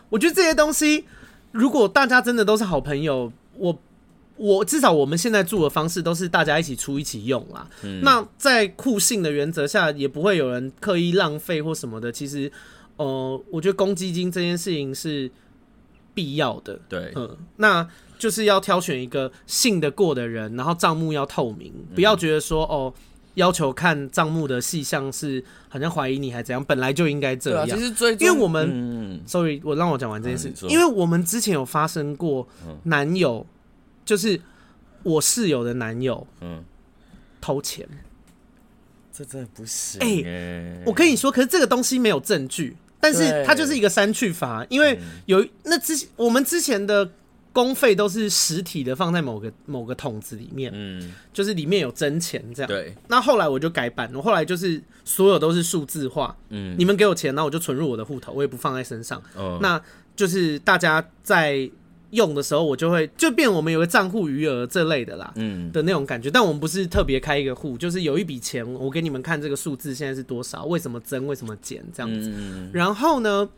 [0.10, 1.06] 我觉得这些东西，
[1.52, 3.78] 如果大家真的都是好朋友，我。
[4.38, 7.68] 我至少我们现在住的方式都是大家一起出一起用啦。
[7.84, 12.12] 嗯、那在互信的原则下，也不会有人刻意浪费或什么的。
[12.12, 12.52] 其实，
[12.98, 15.30] 呃，我觉得公积金这件事情是
[16.14, 16.80] 必要的。
[16.88, 17.88] 对，嗯，那
[18.20, 22.94] 就是要挑选一个信得过的人，然后账目要透明，嗯、不要觉得说哦，
[23.34, 27.68] 要求看账目的细项是好像怀疑你还怎样，本来就应该这样。
[27.68, 32.48] 其实最因为我们、嗯、，sorry，我让我讲完这件事，嗯、因为我们之前有发生过
[32.84, 33.46] 男友。
[34.08, 34.40] 就是
[35.04, 36.64] 我室友的男友，嗯，
[37.42, 37.86] 偷钱，
[39.12, 40.84] 这真的不行哎、欸！
[40.86, 47.12] 我跟你说，可是这个东西没有证据，但是它就是一个删去法，因为有那之前我们之前的
[47.52, 52.68] 公费都是实体的放在某个某个桶子里面，嗯，就是里面有真钱这样。
[52.70, 59.82] 对，那后来我就改版，我后来就是所有都是数字化，嗯，你们给我钱，那我就存入我的户头，我也不放在身上，哦，那
[60.16, 61.70] 就是大家在。
[62.12, 66.32] 用的时候，我就会就变我们有个账户余额这类的啦，嗯，的那种感觉。
[66.32, 72.32] 但我们不是特别开一个户，就是有一笔钱，我给你们看这个数字现在是多少，为什么增，为什么减这样子。
[72.34, 73.50] 嗯，然后呢，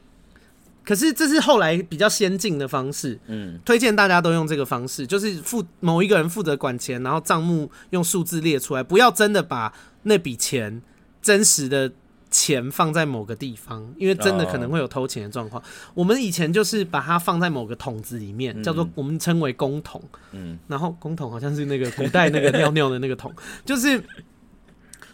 [0.84, 10.82] 可是这是后来比较先进的方式，嗯，推荐大家都用这个方式，就是负某一个人负责管钱，然后账目用数字列出来，不要真的把那笔钱
[11.22, 11.92] 真实的。
[12.32, 15.62] 钱放在某个地方，因为真的可能会有偷钱的状况。
[15.62, 15.72] Oh.
[15.96, 20.02] 我们以前就是把它放在某个桶子里面，叫做我们称为公桶。
[20.32, 23.34] 嗯，然后公桶好像是那个古代那个尿尿的那个桶，
[23.66, 24.04] 就是。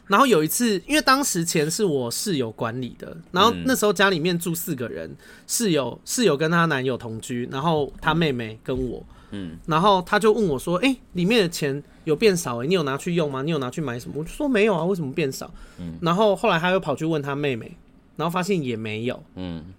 [0.08, 9.04] 然后有一次，因为当时钱是我室友管理的，然后那时候家里面住四个人，室友室友跟她男友同居，然后她妹妹跟我。
[9.36, 12.63] 嗯，然后他就问我说：“哎、欸，里面的钱有变少？
[12.63, 13.41] 哎，你有拿去用吗？
[13.41, 17.76] 你有拿去买什么？”我就说：“没有啊，为什么变少？”嗯，然后后来他又跑去问他妹妹，
[18.15, 19.21] 然后发现也没有。
[19.36, 19.74] 嗯，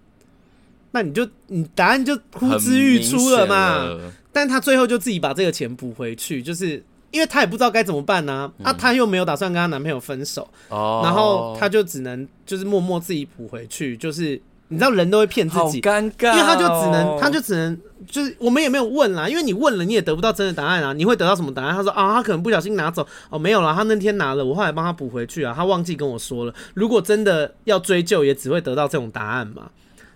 [0.91, 3.83] 那你就你答案就呼之欲出了嘛。
[3.83, 8.53] 了但他最后就自己把这个钱补回去，就是因为他也不知道该怎么办呢、啊。
[8.59, 14.41] 嗯、啊，他又没有打算跟他男朋友分手，哦，然后他就只能就是默默自己补回去，就是。
[14.69, 20.91] 你知道人都会骗自己，尴尬，因为他就只能，他就只能，就是我们也没有问啦，因为你问了，你也得不到真的答案啊。
[20.91, 21.73] 你会得到什么答案？
[21.73, 26.53] 他说啊，他可能不小心拿走，哦，没有啦，他那天拿了，我后来帮他补回去啊，他忘记跟我说了。
[26.73, 29.71] 如果真的要追究，也只会得到这种答案嘛。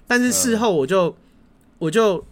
[0.06, 1.16] 但是事后我就，
[1.78, 2.26] 我就，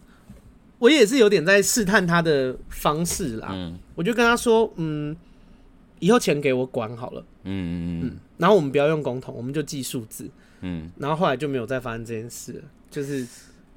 [0.79, 3.47] 我也是有点在试探他的方式啦。
[3.53, 5.15] 嗯，我就跟他说，嗯，
[5.99, 7.23] 以后钱给我管好了。
[7.43, 10.29] 嗯嗯嗯，然后我们不要用公桶，我们就记数字。
[10.61, 13.25] 嗯，然后后来就没有再发生这件事，就是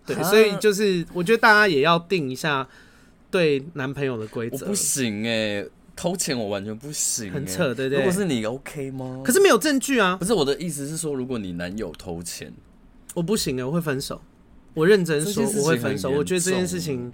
[0.04, 2.66] 对，所以就是我觉得大家也要定一下
[3.30, 4.66] 对男朋友的规则。
[4.66, 5.64] 不行哎，
[5.94, 7.98] 偷钱我完全不行，很扯，对不对？
[7.98, 9.22] 如果是你 OK 吗？
[9.24, 10.16] 可是没有证据啊。
[10.16, 12.52] 不是我的意思是说，如果你男友偷钱，
[13.14, 14.20] 我不行哎，我会分手。
[14.74, 16.10] 我认真说，我会分手。
[16.10, 17.12] 我觉得这件事情，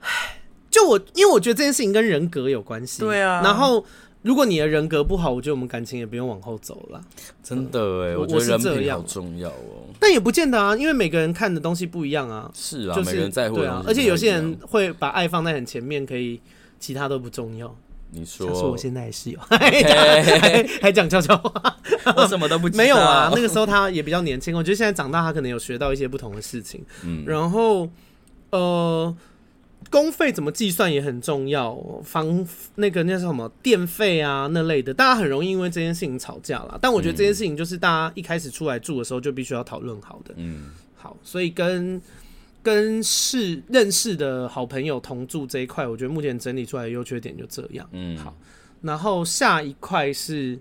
[0.00, 3.00] 唉，就我因为我觉得这件事情跟人格有关系。
[3.00, 3.42] 对啊。
[3.42, 3.84] 然后
[4.22, 7.00] 如果你的人格不好，我觉得我们感情也不用往后走了。
[7.42, 9.88] 真的哎，我觉得这样品好重要哦。
[9.98, 12.50] 但也不见得啊，因为每个人看的东西不一样啊。
[12.54, 13.30] 是啊，就是。
[13.30, 16.38] 对啊，而且有些人会把爱放在很前面，可以
[16.78, 17.74] 其他都不重要。
[18.10, 21.76] 你说，说我现在也是有， 还还讲悄悄话，
[22.16, 22.68] 我什么都不。
[22.76, 23.30] 没有啊。
[23.34, 26.84] 那个时候他也比较年轻，我觉得现在长大，他可能有学到一些不同的事情。
[27.04, 27.88] 嗯，然后
[28.50, 29.16] 呃。
[29.90, 36.78] 公费怎么计算也很重要，房那个那是什么电费啊那类的，大家很容易因为这件事情吵架啦。
[36.80, 40.32] 但我觉得这件事情就是大家一开始出来住的时候就必须要讨论好的。
[40.36, 42.00] 嗯，好，所以跟
[42.62, 47.88] 跟是认识的好朋友同住这一块，我觉得目前整理出来的优缺点就这样。
[47.90, 48.36] 嗯，好，
[48.82, 50.56] 然后下一块是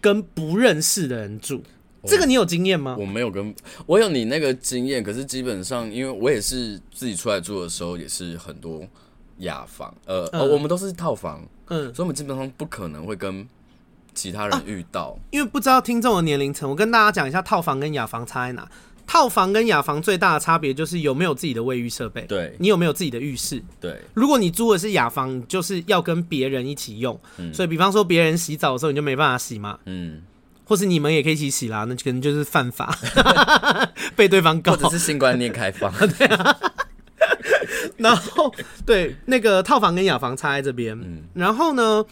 [0.00, 1.62] 跟不认识的人住。
[2.06, 2.96] 这个你有经验吗？
[2.98, 3.54] 我没有跟，
[3.86, 8.82] 我有你那个经验，可是基本上，因为我也是自己出来住的时候，也是很多
[9.38, 13.46] 雅房，呃，嗯、哦，我们都是套房，嗯，所以我们基本上不可能会跟
[14.14, 15.16] 其他人遇到。
[15.18, 18.68] 啊、因为不知道听众的年龄层，我跟大家讲一下套房跟雅房差在哪。
[19.08, 23.96] 套房跟雅房最大的差别就是有没有自己的卫浴设备，对，你有没有自己的浴室，对。
[24.14, 30.22] 如果你租的是雅房，就是要跟别人一起用，嗯、所以比方说别人洗澡的时候，你就没办法洗嘛，嗯。
[30.68, 32.92] 或是你们也可以一起洗啦，那可能就是犯法，
[34.16, 36.56] 被对方告，或者是性观念开放， 对啊。
[37.96, 38.52] 然后
[38.84, 42.04] 对那个套房跟雅房差在这边，嗯，然后呢，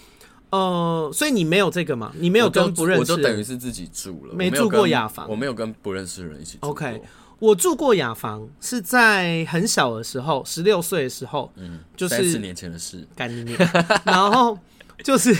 [0.50, 2.12] 呃，所以你没有这个嘛？
[2.18, 6.68] 你没有跟不认识，我就等于是自己住了，没住过雅房，我没有跟不认识的人一起住。
[6.68, 7.02] OK，
[7.38, 13.58] 我住过雅房是在很小的时候，十六岁的时候，嗯，就是三十年前的事，干你娘，
[14.04, 14.58] 然后
[15.02, 15.36] 就是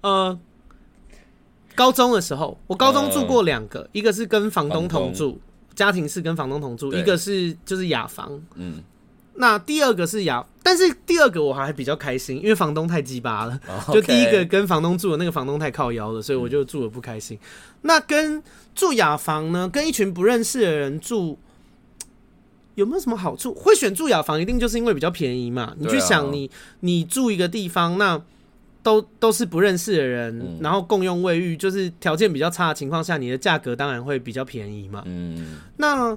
[0.00, 0.38] 呃。
[1.78, 5.38] 高中的时候，我高中住过两个，呃、一个是跟房东同住，
[5.76, 8.28] 家庭是跟房东同住，一个是就是雅房。
[8.56, 8.82] 嗯，
[9.34, 13.60] 那第二个是雅，但是第二个我还比较开心，因为房东太鸡巴了。
[13.68, 17.38] 哦、 就第一个跟房东住的那个房东太靠腰了，所以我就住的不开心。
[17.40, 17.48] 嗯、
[17.82, 18.42] 那跟
[18.74, 21.38] 住雅房呢，跟一群不认识的人住，
[22.74, 23.54] 有没有什么好处？
[23.54, 25.76] 会选住雅房，一定就是因为比较便宜嘛。
[25.78, 28.20] 你去想你，你你住一个地方，那。
[28.88, 35.02] 都都是不认识的人，嗯、然后共用卫浴，就是条件比较差的情况下，你的价格当然会比较便宜嘛。
[35.04, 36.16] 嗯，那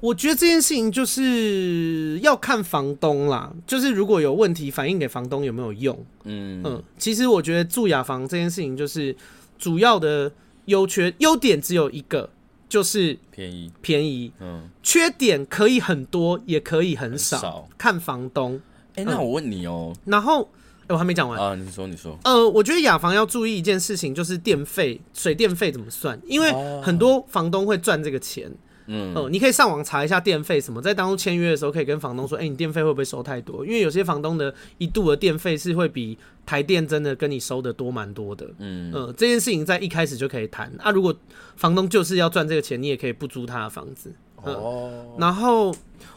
[0.00, 5.98] 我觉得这件事情就是要看房东啦，就是如果有问题反映给房东有没有用？
[6.24, 9.16] 嗯嗯，其实我觉得住雅房这件事情就是
[9.58, 10.30] 主要的
[10.66, 12.28] 优缺优点只有一个，
[12.68, 14.30] 就是便宜便宜。
[14.40, 18.60] 嗯，缺点可以很多，也可以很少，很少看房东。
[18.96, 20.46] 哎、欸，那我问你哦、喔嗯，然后。
[20.92, 21.54] 我还没讲完啊！
[21.54, 22.18] 你说，你说。
[22.24, 28.50] 呃，我觉得雅房要注意一件事情，就是电费、水电费怎么算，因为很多房东会赚这个钱。
[28.92, 33.64] 嗯，呃，你可以上网查一下电费什么，在当初签约的时候可以跟房东说，哎、欸，你电费会不会收太多？
[33.64, 38.50] 因为有些房东的一度的电费是会比台电真的跟你收的多蛮多的。
[38.58, 40.72] 嗯，呃，这件事情在一开始就可以谈。
[40.80, 41.14] 啊，如果
[41.54, 44.12] 房东就是要赚这个钱，你也可以不租他的房子。
[44.42, 45.14] 呃、哦。
[45.18, 45.72] 然后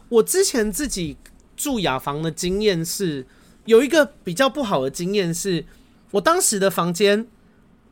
[0.09, 1.15] 我之前自己
[1.55, 3.23] 住雅房的经验是。
[3.65, 5.65] 有一个比较不好的经验是，
[6.12, 7.26] 我当时的房间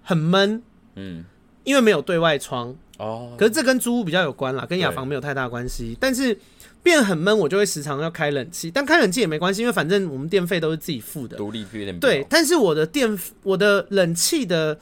[0.03, 0.61] 很闷，
[0.95, 1.23] 嗯，
[1.63, 3.33] 因为没有对外窗哦。
[3.37, 5.95] 可是这跟租屋比较有关啦，跟雅房没有太大关系。
[5.99, 6.37] 但是
[6.83, 12.25] 变很闷，我就会时常要开冷气，但开冷气也没关系，因为反正我们电费都是自己付的，独立有点对。
[12.29, 14.77] 但是我的电，我的冷气的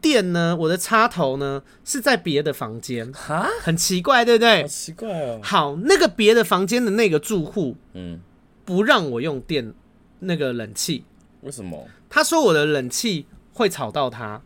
[0.00, 4.62] 电呢，我的插头呢是在别的房间，哈，很奇怪，对不对？
[4.62, 5.40] 好奇怪哦。
[5.42, 8.20] 好，那个别的房间的那个住户，嗯，
[8.64, 9.72] 不让我用电。
[10.20, 11.04] 那个冷气
[11.42, 11.86] 为什么？
[12.10, 14.40] 他说我的冷气会吵到他，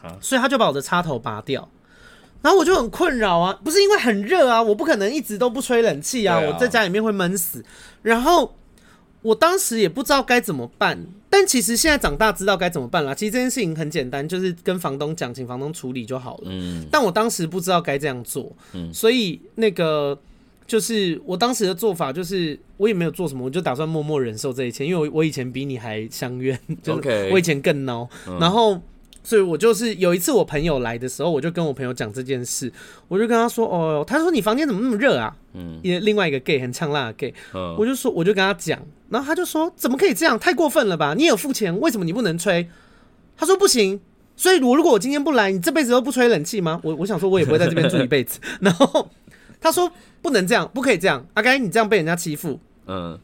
[0.00, 1.68] 蛤所以他就把我的插头拔掉，
[2.40, 7.64] 然后我就很困扰啊，不是因为很热啊，我不可能一直都不吹冷气啊，啊我在家里面会闷死。
[8.02, 8.54] 然后
[9.22, 10.98] 我当时也不知道该怎么办，
[11.28, 13.14] 但其实现在长大知道该怎么办了。
[13.14, 16.44] 其实这件事情很简单，就是跟房东讲，请房东处理就好了。
[16.46, 20.18] 嗯，但我当时不知道该这样做，嗯，所以那个。
[20.68, 28.06] 就是我当时的做法，就是我也没有做什么，我就打算默默忍受这一切，因为我我以前比你还相怨， 就是我以前更孬。
[28.38, 28.78] 然后，
[29.24, 32.70] 所以我就是有一次我朋友来的时候，我就跟我朋友讲这件事，
[33.08, 38.78] 我就跟他说：“哦，他说你房间怎么那么热啊？”嗯，因为另外一个 gay 很呛辣的 gay，嗯，我就说我就跟他讲，
[39.08, 40.38] 然后他就说：“怎么可以这样？
[40.38, 41.14] 太过分了吧？
[41.16, 42.68] 你有付钱，为什么你不能吹？”
[43.38, 43.98] 他说：“不行。”
[44.36, 46.78] 所以，我如果我今天不来，你这辈子都不吹冷气吗？
[46.84, 48.38] 我我想说，我也不会在这边住一辈子。
[48.60, 49.08] 然后。
[49.60, 49.90] 他说
[50.22, 51.26] 不能这样，不可以这样。
[51.34, 53.18] 阿该，你这样被人家欺负，嗯，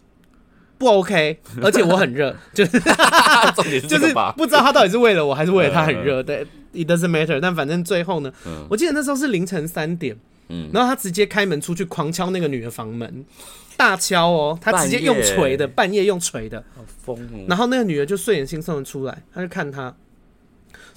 [0.78, 1.38] 不 OK。
[1.62, 2.80] 而且我很热， 就是
[3.82, 6.22] 就是不知道他到底是为了我还是为了他很热。
[6.22, 7.38] 对，It doesn't matter。
[7.40, 8.32] 但反正最后呢，
[8.68, 10.16] 我记得那时候是凌晨三点，
[10.48, 13.24] 嗯，然后他直接开门出去狂敲那个女的房门，
[13.76, 17.46] 大敲哦，他直接用锤的，半夜，半夜用锤的，好疯哦。
[17.48, 19.94] 然后那个女的就睡眼惺忪的出来，他就看他，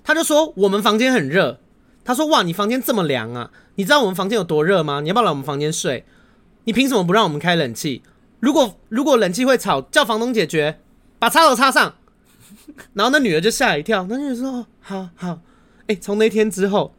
[0.04, 1.60] 他就说我们房间很热，
[2.04, 3.52] 他说哇，你房间这么凉啊？
[3.78, 5.00] 你知道我们房间有多热吗？
[5.02, 6.06] 你要不要来我们房间睡？
[6.66, 8.02] 你凭什么不让我们开冷气？
[8.40, 10.80] 如果如果冷气会吵，叫房东解决，
[11.18, 11.96] 把插头插上。
[12.94, 15.40] 然后那女的就吓一跳，那女的说好好，
[15.88, 16.94] 哎、从那天之后。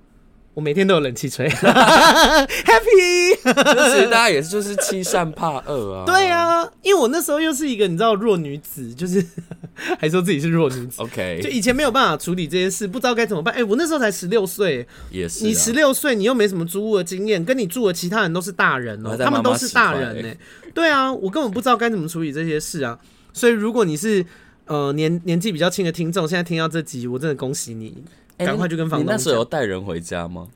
[0.59, 3.37] 我每天都有冷气吹， Happy。
[3.37, 6.05] 其实大家也是就是欺善怕恶啊。
[6.05, 9.25] 对啊，因为我那时候又是一个你知道弱女子，就是
[10.01, 11.01] 还说自己是弱女子。
[11.01, 13.55] OK，就以前没有办法处理这件事，不知道该怎么办。
[13.55, 15.45] 哎、欸，我那时候才十六岁，也是。
[15.45, 20.37] 你十六岁，你又没什么租屋的经验，跟你住的其他人都是大人哦、喔，他们都是大人呢、欸。
[20.75, 22.99] 对啊，我根本不知道该怎么处理这些事啊。
[23.33, 24.27] 所以如果你是
[24.65, 28.03] 呃年年纪比较轻的听众，现在听到这集，我真的恭喜你。
[28.47, 29.15] 赶快就跟房东讲。
[29.15, 30.49] 你那时候有带人回家吗？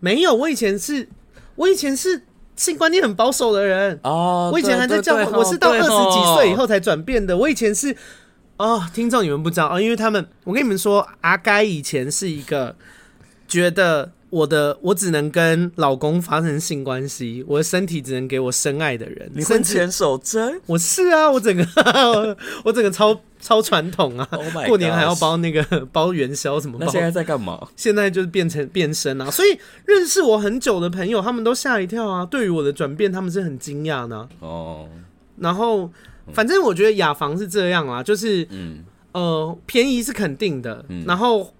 [0.00, 1.08] 没有，我以前是，
[1.56, 2.22] 我以前是
[2.56, 4.50] 性观念很保守的人哦。
[4.52, 7.36] 我以前还在教会，我是到二十几岁以后才转变的。
[7.36, 7.94] 我以前是，
[8.56, 12.76] 哦，听众你们不知道哦，因为他们，我跟你们说，阿该以前是一个
[13.46, 14.12] 觉得。
[14.30, 19.30] 我的我只能跟老公发生性关系，我的身体只能给我深爱的人。
[19.34, 20.60] 你婚前守贞？
[20.66, 21.66] 我是啊，我整个
[22.64, 26.78] 我整个超超传统啊！Oh、过年还要包那个包元宵什么？
[26.80, 27.68] 那现在在干嘛？
[27.74, 29.28] 现在就是变成变身啊！
[29.30, 32.24] 所以认识我很久的朋友，他们都吓一跳啊！
[32.24, 34.86] 对于我的转变，他们是很惊讶呢哦。
[34.86, 34.88] Oh.
[35.38, 35.90] 然后
[36.32, 41.52] 反正我觉得雅房是这样啊，就是嗯呃便宜是肯定的，嗯、然后。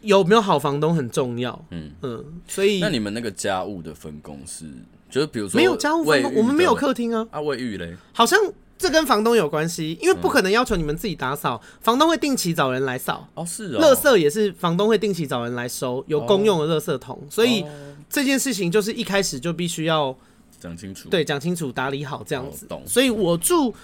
[0.00, 1.90] 有没有好房东很重要，嗯。
[2.02, 4.64] 嗯，所以那你们那个家务的分工是，
[5.10, 8.38] 就是比如说没有家务分工，我们没有客厅啊，啊卫浴嘞，好像
[8.78, 17.64] 这跟房东有关系，因为不可能要求你们自己打扫，嗯、房东会定期找人来扫，哦是哦，垃圾也是房东会定期找人来收，有公用的垃圾桶，哦、所以
[18.08, 20.16] 这件事情就是一开始就必须要
[20.58, 23.74] 讲清楚，对，讲清楚打理好这样子，所以我住。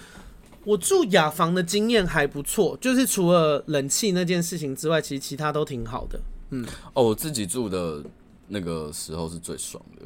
[0.67, 6.19] 我住雅房的经验还不错，就是除了冷气那件事情之外，其实其他都挺好的。
[6.49, 8.03] 嗯，哦，我自己住的
[8.49, 10.05] 那个时候是最爽的。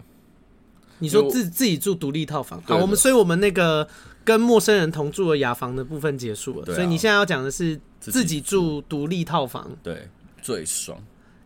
[1.00, 3.88] 你说自自己住独立套房，好，我们所以我们那个
[4.24, 10.08] 跟陌生人同住的雅房的部分结束了，所以你现在要讲的是自己住独立套房，对，
[10.44, 10.96] 最爽，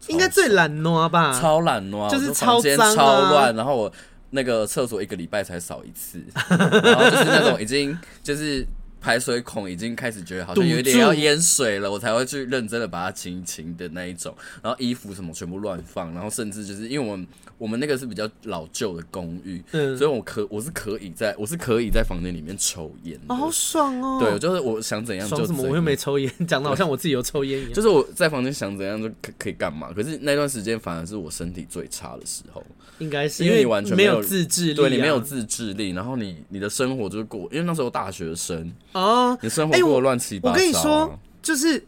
[0.10, 1.40] 应该最懒惰吧？
[1.40, 3.94] 超懒惰，就是超脏、超乱，然后我
[4.32, 8.68] 那个厕所一个礼拜才扫一次， 然后就是那种已经就是。
[9.06, 14.36] 排水孔已经开始觉得好像有点要淹水了，我才会去认真的把它清一清的那一种。
[14.64, 17.28] 然后衣服什么全部乱放，然后甚至就是因为我们
[17.60, 24.20] 我们那个是比较老旧的公寓，嗯，所以我可我是可以在我是可以在房间里面抽烟，哦，好爽哦。
[24.20, 25.46] 对，就是我想怎样就。
[25.46, 25.62] 什么？
[25.62, 27.74] 我又没抽烟，讲的好像我自己有抽烟一样。
[27.76, 32.66] 就是我在房间想怎样就可可以干嘛，可是那段时间反而是我身体最差的时候。
[33.00, 38.72] 应该是因为你完全没有自制力，对，你没有自制力，然后你你的生活就是过，因为那时候大学生。
[38.94, 40.54] 哦，你生活过乱七八糟。
[40.54, 41.84] 我跟你说，就是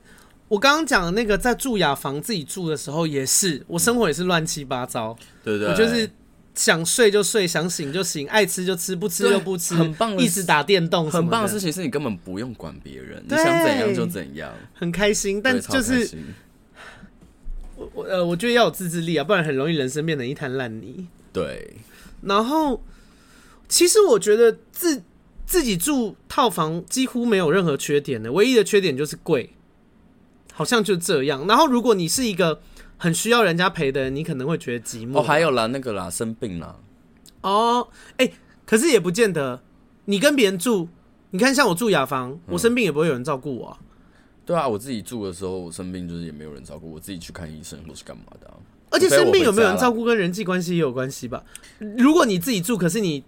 [0.47, 6.09] 我刚刚讲的那个在住雅房自己住的时候，也是我生活也是乱七八糟，对对，我就是
[6.53, 16.09] 想睡就睡，想醒就醒，爱吃就吃，不吃就不吃，很棒，一直打电动，很棒的事情是你根本不用管别人，你想怎样就怎样，很开心，但就是。
[17.77, 21.07] 我我呃，我觉得要有自制力啊，不然很容易人生变成一滩烂泥。
[21.31, 21.77] 对，
[22.23, 22.83] 然后
[23.69, 25.03] 其实我觉得自
[25.45, 29.51] 自己住套房几乎没有任何缺点的，唯一的缺点就是贵，
[30.51, 31.45] 好像就这样。
[31.47, 32.59] 然后如果你是一个
[32.97, 35.19] 很需要人家陪的人，你可能会觉得寂寞。
[35.19, 36.75] 哦，还有啦，那个啦，生病啦。
[37.41, 37.87] 哦，
[38.17, 38.33] 哎、欸，
[38.65, 39.61] 可是也不见得，
[40.05, 40.89] 你跟别人住，
[41.29, 43.77] 你看像我住雅房，我生病也不会有人照顾我啊。
[44.47, 48.55] 对啊，我自己住的时候，我生病就是也没有人照顾，我自己去看医生或是干嘛的啊。
[48.89, 51.43] 而且生病有没有人照顾，跟人际关系也有关系吧？
[51.97, 53.21] 如果你自己住，可是你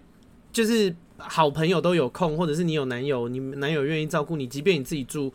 [0.50, 5.30] 就是好朋友都有空，或者是你有男友，你男友愿意照顾你，即便你自己住，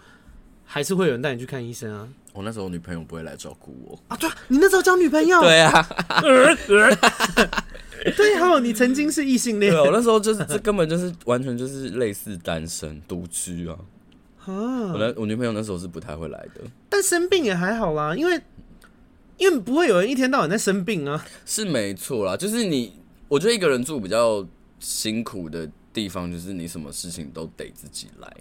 [0.63, 2.09] 还是会有人带你去看医生啊。
[2.33, 4.17] 我那时候女朋友不会来照顾我啊。
[4.17, 5.39] 对啊，你那时候交女朋友？
[5.45, 5.87] 对啊。
[8.17, 9.71] 对哦，你曾经是异性恋。
[9.71, 13.77] 对，我那时候就是这根本就是完全就是类似单身独居啊。
[14.45, 18.39] 啊，我我女朋友那时候是不太会来的，但生病也还好啦，因为
[19.37, 22.37] 因为不会有人一天到晚在生病啊，是没错啦。
[22.37, 22.93] 就是你，
[23.27, 24.45] 我觉得一个人住比较
[24.79, 28.33] 辛苦的地方，就是你什么事情都得自己来。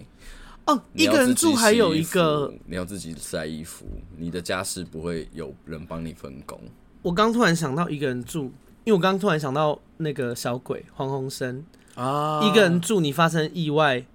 [0.67, 3.85] 哦，一个人住还有一个，你要自己晒衣服，
[4.17, 6.59] 你的家事不会有人帮你分工。
[7.01, 8.45] 我刚突然想到一个人住，
[8.83, 11.63] 因为我刚突然想到那个小鬼黄鸿生
[11.95, 14.05] 啊，一个人住你发生意外。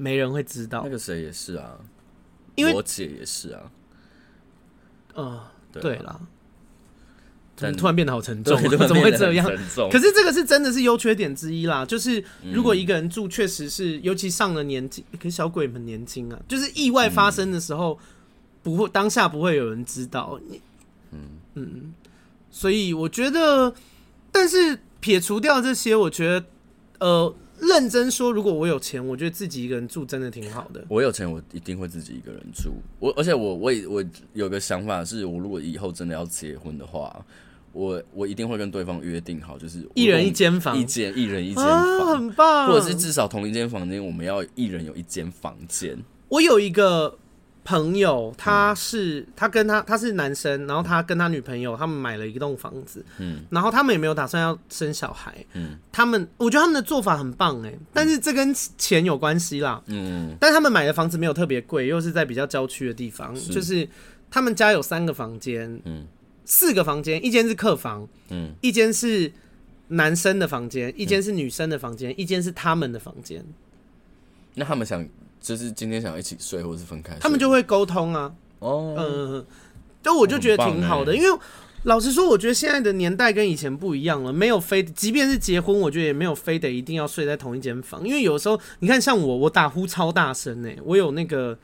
[0.00, 0.80] 没人会知道。
[0.84, 1.78] 那个谁也是啊，
[2.54, 3.70] 因为我姐也是啊。
[5.12, 5.42] 呃，
[5.72, 6.18] 对啦，
[7.56, 8.56] 怎么突然变得好沉重、
[8.88, 9.44] 怎么会这样？
[9.90, 17.98] 可是这个是真的是优缺点之一啦，就是如果一个人住，确实是，尤其上了年纪，可是小鬼们年轻啊，就是意外发生的时候，
[18.62, 20.40] 不会当下不会有人知道。
[21.10, 21.20] 嗯
[21.54, 21.92] 嗯，
[22.50, 23.74] 所以我觉得，
[24.30, 26.46] 但是撇除掉这些，我觉得，
[27.00, 27.34] 呃。
[27.60, 30.84] 认真说，如果我有钱，我觉得自己一个人住真的挺好的。
[30.88, 32.70] 我有钱，我一定会自己一个人住。
[32.98, 37.24] 我而且我我我有个想法是，我如果以后真的要结婚的话，
[37.72, 42.68] 我我一定会跟对方约定好，就是一人一间房，一间一人一间房，啊，很棒。
[42.68, 45.96] 或者是至少同一间房间，我们要一人有一间房间。
[46.28, 47.16] 我有一个。
[47.70, 63.88] 朋友，他是他跟他他是男生，然后他跟他女朋友他们买了一栋房子，嗯，然后他们也没有打算要生小孩，嗯，他们我觉得他们的做法很棒哎，但是这跟钱有关系啦，嗯，但他们买的房子没有特别贵，又是在比较郊区的地方，就是
[64.32, 66.04] 他们家有三个房间，嗯，
[66.44, 69.32] 四个房间，一间是客房，嗯，一间是
[69.86, 73.44] 男生的房间，一间是女生的房间，一间是他们的房间，
[74.56, 75.06] 那他们想。
[75.40, 78.30] 就是今天想要一起睡，或者是分开，他们就会沟通啊。
[78.58, 79.46] 哦，嗯，
[80.02, 81.38] 就我就觉得挺好的，因为
[81.84, 91.56] 老实说，我觉得现在的年代跟以前不一样了，没有非，即便是结婚，我觉得也没有非得一定要睡在同一间房，因为有时候你看，像我，我打呼超大声呢，我有那个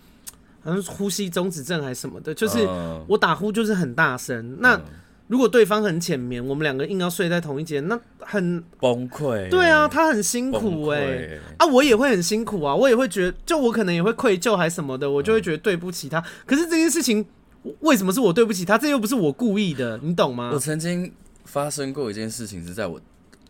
[0.62, 2.66] 好像呼吸中止症还是什么的，就是
[3.06, 4.80] 我打呼就是很大声，那。
[5.28, 9.48] 如果对方很浅眠，我们两个硬要睡在同一间，那很崩溃。
[9.50, 16.20] 对啊，他很辛苦哎、欸，啊，我也会很辛苦啊，我也会觉得，就我可能也会愧疚还什么的，我就会觉得对不起他。
[16.20, 17.26] 嗯、可是这件事情
[17.80, 18.78] 为什么是我对不起他？
[18.78, 20.50] 这又不是我故意的，你懂吗？
[20.52, 21.12] 我曾经
[21.44, 23.00] 发生过一件事情，是在我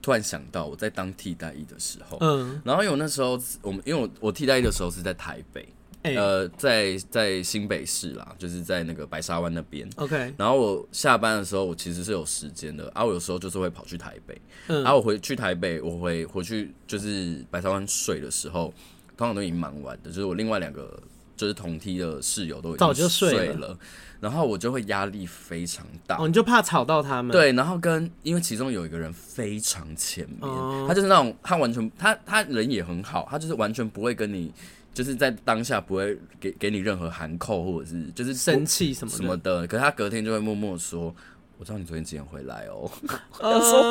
[0.01, 5.68] 突然想到我在当替代役的时候，嗯，然后因为我那时候我们因为我我替代役的时候是在台北。
[6.15, 9.89] 呃，在在新北市啦，就是在那个白沙湾那边。
[9.97, 14.41] OK，然后我下班的时候，我其实是有时间的，啊，我有时候就是会跑去台北。
[14.69, 18.73] 嗯，然后我回去台北，我回回去就是白沙湾睡的时候，
[19.17, 21.01] 通常都已经忙完的，就是我另外两个
[21.37, 23.79] 就是同梯的室友都已经睡了，睡了，
[24.21, 26.17] 然后我就会压力非常大。
[26.19, 27.33] 哦，你就怕吵到他们？
[27.33, 34.53] 对，然后跟因为其中有一个人非常前面，哦，他就是那种他完全他他人也很好，他就是完全不会跟你。
[34.97, 41.15] 就是在当下不会给给你任何含扣，或者是就是生气什么什么的，可是他隔天就会默默说
[41.61, 42.91] ：“我知道你昨天几点回来哦。
[43.39, 43.83] ”他说：“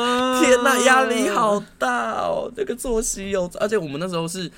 [0.42, 4.50] 天哪，压力好大哦，这个作息有，而且我们那时候是，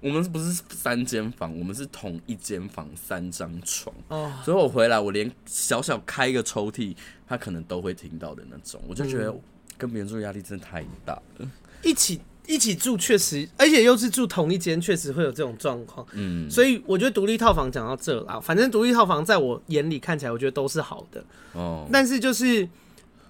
[0.00, 3.94] 我们不是三间房，我们是同一间房三张床。
[4.08, 6.96] 哦，所以我回来我连小小开一个抽屉，
[7.28, 9.32] 他可能都会听到的那种，我就觉得
[9.78, 11.48] 跟别人住压力真的太大了，
[11.84, 12.20] 一起。
[12.46, 16.06] 一起住确实，而且又是住同一间，确实会有这种状况。
[16.12, 21.24] 嗯，所以我觉得独立套房讲到这啦，反正独立套房在我眼里看起来，我觉得都是好的。
[21.52, 22.68] 哦，但是就是。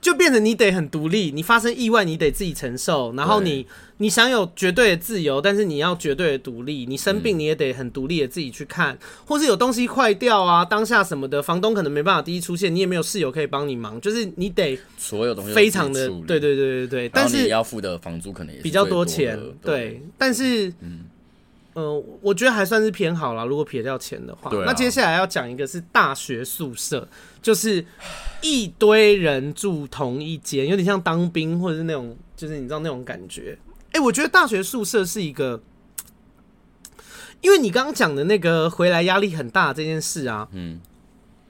[0.07, 6.87] 就变成你得很独立，你发生意外你得自己承受，然后你你想有绝对的自由，但是你要绝对的独立。
[6.87, 17.09] 你生病你也得很独立的自己去看，嗯、或是有东西坏掉啊，当下什么的，房东可能没办法第一出现，你也没有室友可以帮你忙，就是你得所有东西非常的对对对对对。
[17.09, 20.01] 但是你要付的房租可能也比较多钱，对。
[20.17, 21.01] 但是嗯、
[21.77, 23.45] 呃，我觉得还算是偏好啦。
[23.45, 27.09] 如果撇掉钱的话，啊、那接下来要讲一个是大学宿舍，
[27.41, 27.87] 就是。
[28.43, 33.59] 一堆人住同一间，有点像当兵或者是那种，就是你知道那种感觉。
[33.87, 35.61] 哎、欸，我觉得大学宿舍是一个，
[37.41, 40.79] 因为你刚刚讲的那个回来压力很大这件事啊，嗯，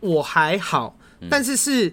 [0.00, 0.96] 我还好，
[1.28, 1.92] 但是是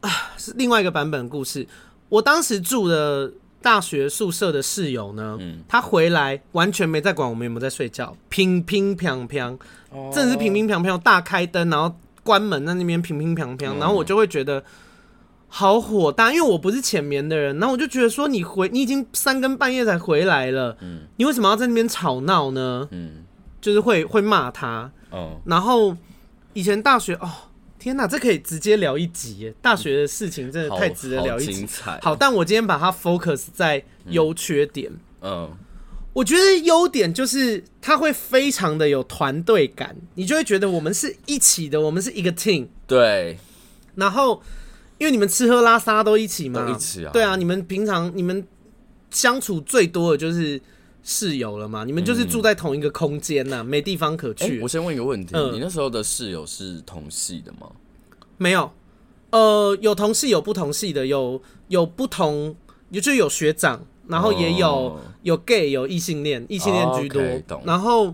[0.00, 1.68] 啊，是另外一个版本的故事。
[2.08, 3.30] 我当时住的
[3.62, 9.58] 大学宿舍的室友呢，嗯，他回来完全没在管我们有没有在睡觉，乒乒乓乓，
[10.12, 11.94] 真的是乒乒乓乓，大开灯，然后。
[12.22, 14.62] 关门在那边乒乒乓乓，然后我就会觉得
[15.48, 22.86] 好火大，因为我不是浅眠的人，然后我就觉得说，你回你已经三更半夜才回来了，嗯，你为什么要在那边吵闹呢？
[22.90, 23.24] 嗯，
[23.58, 25.96] 就是会会骂他，哦，然后
[26.52, 27.28] 以前大学哦，
[27.80, 31.66] 天哪，这可以直接聊一集耶，大学的事情真的太值得聊一集，
[32.02, 35.50] 好，但我今天把它 focus 在优缺点，嗯。
[36.12, 42.66] 我觉得优点就是它会非常的有团队感，你就会觉得我们是一起的，我们是一个 team。
[42.84, 43.38] 对。
[43.94, 44.42] 然后，
[44.98, 47.12] 因为你们吃喝拉撒都一起嘛，一起啊。
[47.12, 48.44] 对啊，你们平常你们
[49.12, 50.60] 相处最多的就是
[51.02, 54.60] 室友了嘛，你们就是住在同一个空间呐，没地方可去。
[54.60, 57.70] 我先问一个问题，你那时候的室友是同系的吗？
[58.36, 58.70] 没有，
[59.30, 62.54] 呃，有同系有不同系的，有有不同，
[62.90, 63.84] 也就有学长。
[64.08, 67.22] 然后也有有 gay 有异性恋，异性恋居多。
[67.64, 68.12] 然后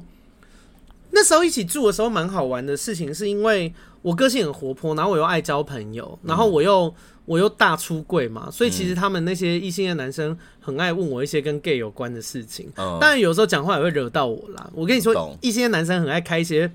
[1.19, 6.95] 那时候一起住的时候蛮好玩的事情，是因为我个性很活泼，然后我又爱交朋友，然后我又、嗯、
[7.25, 12.71] 我又大出柜嘛，所以其实他们那些异性的男生很爱问我一些跟 gay 有关的事情。
[12.77, 14.71] 当然、嗯、有时候讲话也会惹到我啦。
[14.75, 16.71] 我跟你说，异性的男生很爱开一些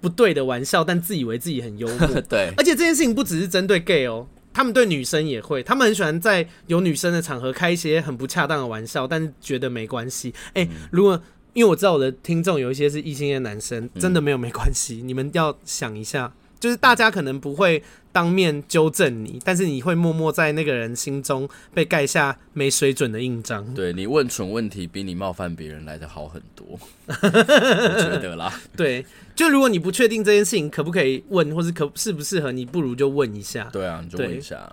[0.00, 2.20] 不对的玩笑，但自以为自己很幽默。
[2.26, 10.32] 对，而且这件事情不只是针对 gay 哦、喔，他们对女生也会，他们很喜欢在有女生的场合开一些很不恰当的玩笑，但是觉得没关系。
[10.54, 11.20] 哎、欸，如果
[11.56, 15.00] 因为我知道我的听众有一些是异性恋男生，真的没有没关系。
[15.02, 16.30] 嗯、你们要想一下，
[16.60, 17.82] 就是大家可能不会
[18.12, 23.64] 当面纠正你，但是你会默默在那个人心中被盖下没水准的印章。
[23.72, 28.52] 对，你问蠢问题，比你冒犯别人来的好很多，我觉得啦。
[28.76, 33.70] 对，就如果你不确定这件事情可不可以问，或是可适不适合，你不如就问一下。
[33.72, 34.70] 对啊，你就问一下。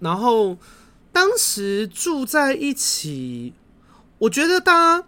[0.00, 0.58] 然后
[1.12, 3.52] 当时住在一起，
[4.18, 5.06] 我觉得大家。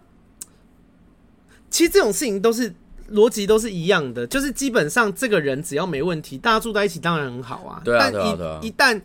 [1.75, 2.73] 其实这种事情都是
[3.11, 7.81] 逻辑都是一样的，就是基本上这个人只要没问题，大家住在一起当然很好啊。
[7.83, 9.01] 对啊，但一、啊啊、一旦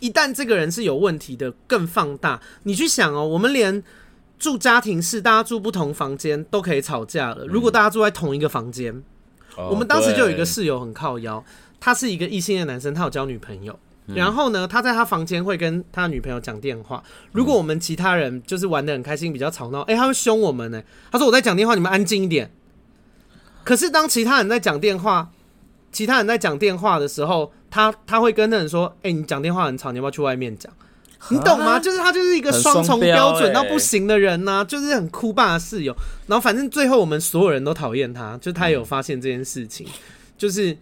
[0.00, 2.38] 一旦这个人是有问题的，更放大。
[2.64, 3.82] 你去想哦，我们连
[4.38, 7.46] 住家庭式，大家住不同房间都可以吵架了。
[7.46, 8.94] 如果大家住在同一个房间，
[9.56, 11.42] 嗯、我们当时就有一个室友很靠腰，
[11.80, 13.78] 他是一个异性的男生，他有交女朋友。
[14.06, 17.00] 然后呢，他在他房间会跟他女朋友讲电话。
[17.30, 20.82] 如果我们其他人就是玩得很开心，比较吵闹，哎，他会凶我们呢。
[21.12, 22.50] 他说：“我在讲电话，你们安静一点。”
[23.62, 25.30] 可是当其他人在讲电话，
[25.92, 30.72] 其他人在讲电话的时候，他他会跟那人说：“哎，你讲电话很吵，你要不要去外面讲？”
[31.30, 31.78] 你懂吗？
[31.78, 35.94] 就是他就是一个双重标准到不行的人呐，就是很酷霸的室友。
[36.26, 39.86] 然后反正最后我们所有人都讨厌他，就他也有发现这件事情，
[40.36, 40.76] 就是。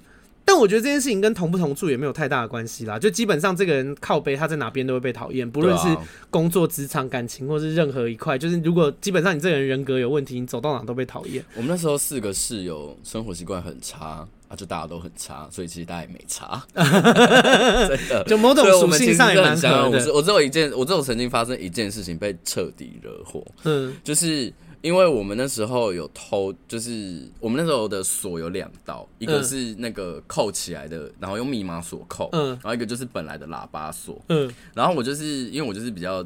[0.49, 5.94] 但我觉得这件事情跟同不同住也没有太大的关系啦，就基本上这个人靠背，他在哪边都会被讨厌，不论是
[6.30, 11.44] 工作、职场、感情，或是任何一块，就是如果基本上你这个人人格有问题，你走到哪都被讨厌。
[11.55, 18.24] 我们那时候四个室友生活习惯很差啊，就大家都很差，所以其实大家也没差， 真的。
[18.26, 20.14] 就某种属性上也蛮合的。
[20.14, 24.51] 我只有一件，我只有曾经发生一件事情被彻底惹火，嗯，就是。
[24.81, 36.22] 因为我们那时候有偷，就是我们那时候的锁有两道，一个是那个扣起来的，然后用密码锁扣，嗯，然后一个就是本来的喇叭锁，嗯，然后我就是因为我就是比较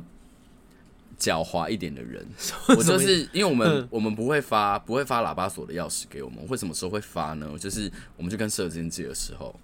[1.18, 2.26] 狡猾一点的人，
[2.76, 7.50] 我就是因为我们、嗯、我们不会发不会发喇叭锁的钥匙给我们，会什么时候会发呢？
[7.58, 9.54] 就是我们去跟射箭借的时候，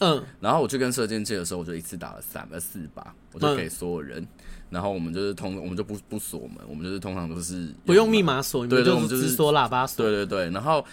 [0.00, 4.22] 嗯，然后我去跟射箭借的时候，我就一次打了三呃四把，我就给所有人。
[4.22, 4.28] 嗯
[4.68, 10.04] 然后我们就是通，我们就不不锁门，我们就是通常都是不用密码锁，对，对，我们就是锁喇叭锁。
[10.04, 10.50] 对对对。
[10.50, 10.84] 然后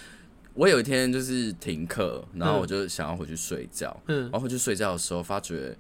[0.53, 5.76] 我有一天就是停课，然后我就想要回去睡觉，嗯，然后回去睡觉的时候，发觉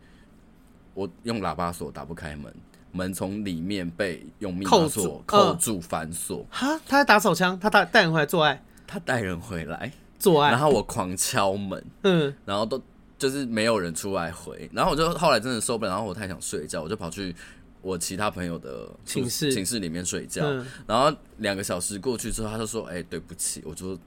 [0.95, 2.51] 我用喇叭锁打不开门，
[2.91, 6.43] 门从里面被用密码锁扣住反锁。
[6.49, 8.25] 哈，他在打手枪，他带带人回来？
[8.25, 9.91] 做爱，他带人回来。
[10.17, 12.81] 做爱，然后我狂敲门，嗯，然后都
[13.19, 17.35] 就是没有人出来回，然后我就后来真的受不了，然后我太想睡觉，我就跑去。
[17.83, 23.99] 我其他朋友的寝室寝室里面睡觉，嗯、然后两个小时过去之后，他就说：“哎、欸，对不起。”我就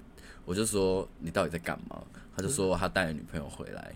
[0.46, 2.02] 我就说：“你到底在干嘛？”
[2.34, 3.94] 他就说：“他带了女朋友回来。”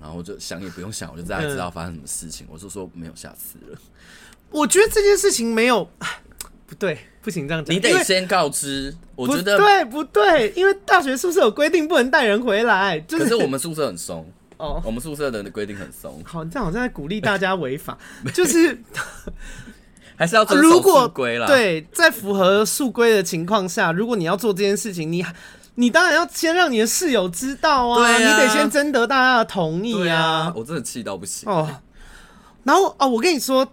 [0.00, 2.44] 然后我就想也不用想，我就大概知道发生什么事情。
[2.46, 3.78] 嗯、我就说：“没有下次了。”
[4.50, 5.88] 我觉得这件事情没有
[6.66, 8.92] 不对，不行这样讲，你得先告知。
[9.14, 10.50] 我觉得对不对？
[10.56, 14.28] 因为大学宿舍有规定不能带人回来，就是、可是我们宿舍很松。
[14.62, 16.22] 哦，我们宿舍的规定很松。
[16.24, 17.98] 好，这样好像在鼓励大家违法，
[18.32, 18.80] 就是
[20.14, 21.48] 还是要遵守宿规啦。
[21.48, 25.26] 对，在符合宿规的情况下，如果你要做这件事情，你
[25.74, 30.20] 你当然要先让你的室友知道啊，啊你得先征得大家的同意啊。
[30.20, 31.68] 啊我真的气到不行哦。
[32.62, 33.66] 然后哦，我跟你说，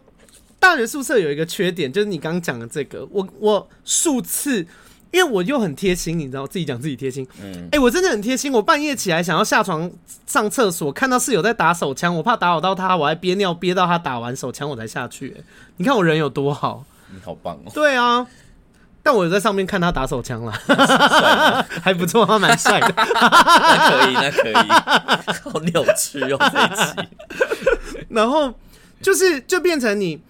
[0.60, 4.66] 大学宿舍有一个缺点，就是你刚刚讲的这个，我我数次。
[5.12, 7.28] 因为我又很贴心，你知道，自己讲自己贴心。
[7.42, 8.54] 嗯，哎、欸，我真的很贴心。
[8.54, 9.90] 我半夜起来想要下床
[10.28, 15.36] 上厕所，看到室友在打手枪，我怕打扰到他，我还憋尿憋到他打完手枪我才下去。
[15.78, 17.72] 你看我人有多好，你好棒哦。
[17.74, 18.28] 对啊，
[19.02, 20.52] 但我有在上面看他打手枪了，
[21.82, 22.94] 还不错，他蛮帅的。
[22.96, 24.54] 那可以，那可以，
[25.50, 28.06] 好扭曲哦这一集。
[28.10, 28.54] 然后
[29.02, 30.22] 就是就变成你。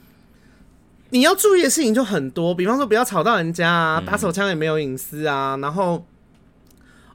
[1.11, 6.05] 你要注意的事情就很多，比方说不要吵到人家啊，打手枪也没有隐私啊，然后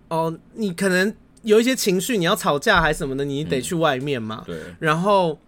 [0.09, 4.43] 哦，你可能有一些情绪，你要吵架还是什么的，你得去外面嘛。
[4.47, 4.57] 对。
[4.81, 5.39] 然后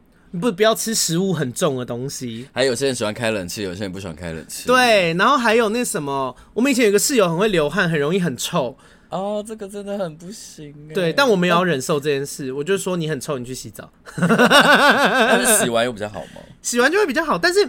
[0.40, 2.48] 不不要吃食物很重的东西。
[2.52, 4.66] 还有些人喜欢开冷气，有些人不喜欢开冷气。
[4.66, 5.12] 对。
[5.14, 8.76] 然后还有那什么，我们以前有个室友很会流汗，很容易很臭。
[9.08, 10.72] 哦，这个真的很不行。
[10.94, 12.52] 对，但我们也要忍受这件事。
[12.52, 13.90] 我就说你很臭，你去洗澡。
[14.16, 16.40] 但是洗完又比较好吗？
[16.62, 17.68] 洗完就会比较好，但是。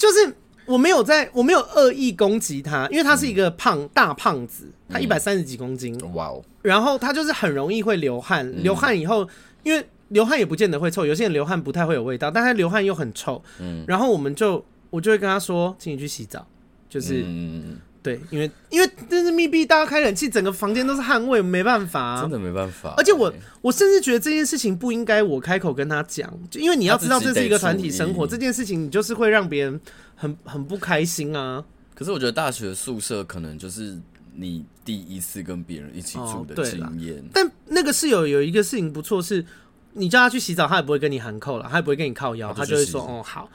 [0.00, 0.34] 就是
[0.64, 9.28] 我没有在，我没有恶意攻击他，因为他是一个胖、嗯、大胖子，他一百三十几公斤，哇哦、嗯，然后他就是很容易会流汗，嗯、流汗以后，
[9.62, 16.46] 因为流汗也不见得会臭，有些人流汗不太会有味道，但他流汗又很臭，嗯，然后我们就我就会跟他说，请你去洗澡，
[16.88, 17.22] 就是。
[17.26, 22.94] 嗯对，因为因为这是密闭，大家开冷气，整个房间都是汗味，没办法、啊，真的没办法。
[22.96, 23.30] 而且我
[23.60, 29.78] 我甚至觉得这件事情不应该我开口跟他讲，就因为你要知道这是一个团体生活，这件事情你就是会让别人
[30.16, 31.62] 很很不开心啊。
[31.94, 33.98] 可是我觉得大学宿舍可能就是
[34.34, 37.24] 你第一次跟别人一起住的经验、哦。
[37.34, 39.44] 但那个室友有一个事情不错，是
[39.92, 43.50] 你叫他去洗澡，他也不会跟你喊扣了，他也不会跟你靠腰，他就会说哦好，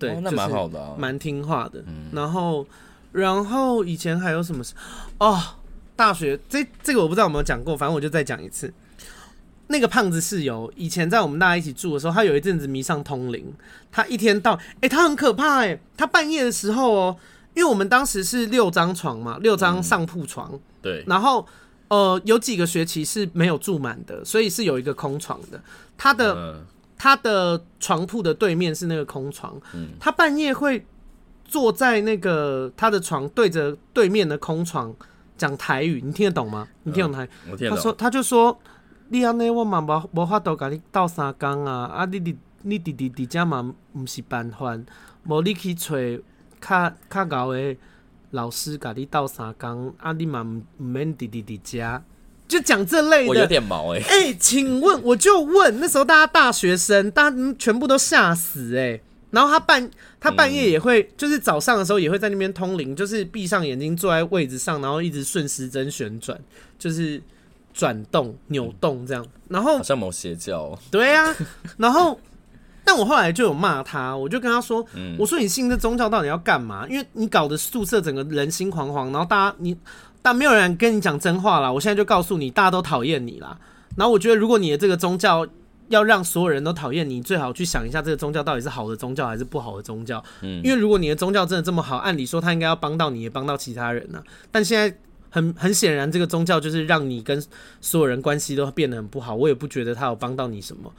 [0.00, 1.78] 对，哦、那蛮好的、啊，蛮听话的。
[1.86, 2.66] 嗯、然后。
[3.14, 4.74] 然后以前还有什么事？
[5.18, 5.40] 哦，
[5.94, 8.74] 大学这这个我不知道有没有讲过，反正我就再讲一次。
[9.68, 13.54] 那个胖子室友以前在我们大家一起住的时候，他有一阵子迷上通灵，
[13.92, 17.16] 他一天到哎，他很可怕哎，他半夜的时候哦，
[17.54, 21.46] 因为我们当时是六张床嘛，六张上铺床，嗯、对，然后
[21.86, 25.62] 呃有几个学期是没有住满的，所以是有一个空床的，
[25.96, 26.66] 他的、嗯、
[26.98, 30.84] 他的床铺的对面是那个空床，嗯、他半夜会。
[31.44, 34.94] 坐在那个他的床对着对面的空床
[35.36, 36.66] 讲台语，你听得懂吗？
[36.84, 37.28] 你听懂台语？
[37.46, 37.76] 嗯、我听得懂。
[37.76, 38.58] 他说，他就说，
[39.08, 41.84] 你安尼我嘛无无法度甲你斗三工啊！
[41.86, 44.78] 啊，你你你弟弟弟家嘛毋是办法，
[45.26, 45.94] 无你去找
[46.60, 47.76] 较较高的
[48.30, 50.12] 老师甲你斗三工啊！
[50.12, 52.02] 你嘛毋毋免弟弟弟家，
[52.48, 53.28] 就讲这类的。
[53.28, 54.04] 我有点毛哎、欸。
[54.04, 59.02] 哎、欸，请问，我就问，那时候大家大学生，大家全部都吓死哎、欸。
[59.34, 66.40] 然后他半他半夜也会，嗯、就是早上的时候也会在那边通灵，就是闭上眼睛坐在位置上，然后一直顺时针旋转，
[66.78, 67.20] 就是
[67.74, 69.26] 转动扭动这样。
[69.48, 70.78] 然后好像某邪教、哦。
[70.90, 71.34] 对啊，
[71.76, 72.18] 然后
[72.84, 76.86] 但我后来就有骂他，我就跟他说：“嗯、我说你信这宗教到底要干嘛？
[76.88, 79.76] 因为你搞得宿舍整个人心惶惶，然后大家你
[80.22, 81.72] 但没有人跟你讲真话啦。
[81.72, 83.58] 我现在就告诉你，大家都讨厌你啦。
[83.96, 85.44] 然后我觉得如果你的这个宗教。”
[85.88, 90.22] 要让所有人都讨厌你，最好去想一下这个宗教到底是好的宗教还是不好的宗教。
[90.40, 94.24] 嗯，因为如果你的宗教真的这么好，按理说他应该要帮到你，也帮到其他人呢、啊。
[94.50, 94.96] 但现在
[95.30, 97.42] 很很显然，这个宗教就是让你跟
[97.80, 99.34] 所有人关系都变得很不好。
[99.34, 100.92] 我也不觉得他有帮到你什么。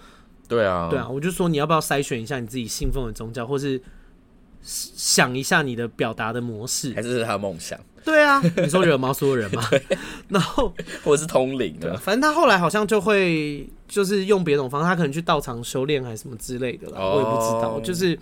[0.47, 3.81] 对啊，对啊，我就说你要不要筛选一下你自己信奉的宗教，或是
[4.61, 7.79] 想一下你的表达的模式，还是他的梦想？
[8.05, 9.67] 对啊，你说惹毛所有人吗？
[10.29, 10.71] 然后
[11.03, 18.17] 或者是通灵的，反正他后来好像就会就是用别种方式，他可能去道场修炼还是什么之类的啦，哦、我也不知道，就是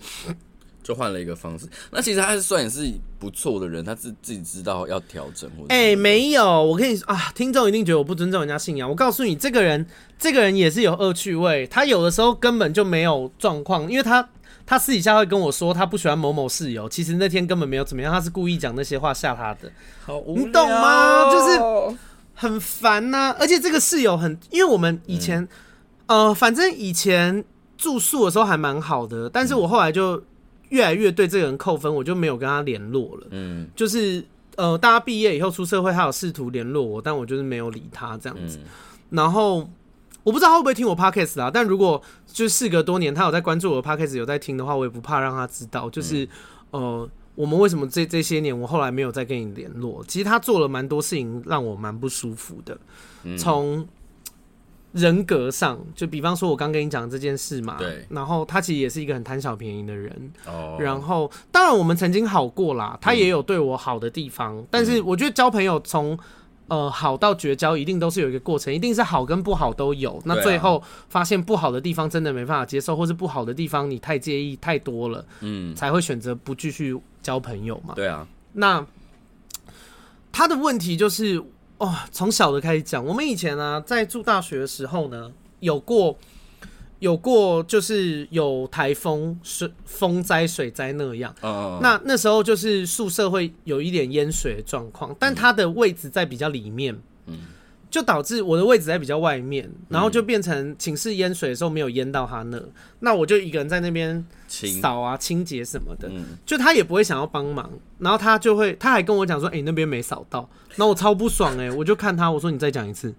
[0.82, 1.66] 就换了一个方式。
[1.90, 5.50] 那其实他是算也是不错的人，他自自己知道要调整。
[5.68, 8.88] 哎、欸，没有，我跟你说啊，听众一定觉得我不尊重人家信仰。
[8.88, 9.86] 我告诉你，这个人，
[10.18, 14.26] 这个人也是有恶趣味，他有的时候根本就没有状况，因为他。
[14.66, 19.70] 他私底下会跟我说，他不喜欢某某室友，其实那天根本没有怎么样，他是故意讲那些话吓他的。
[20.04, 21.30] 好无聊，你懂吗？
[21.30, 21.98] 就是
[22.34, 23.36] 很烦呐、啊。
[23.38, 25.42] 而且这个室友很，因为我们以前，
[26.06, 27.44] 嗯、呃，反正以前
[27.76, 30.22] 住宿的时候还蛮好的，但是我后来就
[30.70, 33.26] 越来越对这个人扣分，我就没有跟他联络了。
[33.30, 34.24] 嗯，就是
[34.56, 38.58] 呃，大家毕业以后出社会，他有试图联络我，但我就是没有理他这样子。
[38.58, 38.68] 嗯、
[39.10, 39.68] 然后。
[40.24, 46.24] 我不知道他会不会听我 podcast 啊，但如果就事隔多年，他有在关注我的 podcast，有在听的话，我也不怕让他知道，就是、
[46.72, 50.02] 嗯、呃，我们为什么这这些年我后来没有再跟你联络？
[50.08, 52.78] 其实他做了蛮多事情让我蛮不舒服的，
[53.36, 53.86] 从
[54.92, 66.18] 人格上，就比方说我刚跟你讲这件事嘛，对，然后他其实也是一个很贪小便宜的人，哦，然后当然我们曾经好过啦，他也有对我好的地方，嗯、但是我觉得交朋友从。
[66.68, 70.20] 呃，好到绝交一定都是有一个过程，一定是好跟不好都有。
[70.24, 77.94] 那最后发现不好的地方真的没办法接受，或是不好的地方你太介意太多了，嗯，才会选择不继续交朋友嘛。
[77.94, 78.26] 对啊。
[78.54, 78.86] 那
[80.32, 81.42] 他的问题就是，
[81.78, 86.16] 哦，从小的开始讲，我们以前呢、啊，在住大学的时候呢，有过。
[87.04, 97.40] 有过就是有台风、水风灾、水灾那样，哦、那那时候就是宿舍会有一点淹水的状况，但它的位置在比较里面，嗯、
[97.90, 102.58] 就导致我的位置在比较外面，然后就变成寝室淹水的时候没有淹到他那，
[103.00, 113.14] 那我就一个人在那边扫啊、清洁什么的，嗯、就他也不会想要帮忙，然后他就会他还跟我讲说：“哎、欸，那边没扫到。”然后我超不爽哎、欸，我就看他我说：“你再讲一次，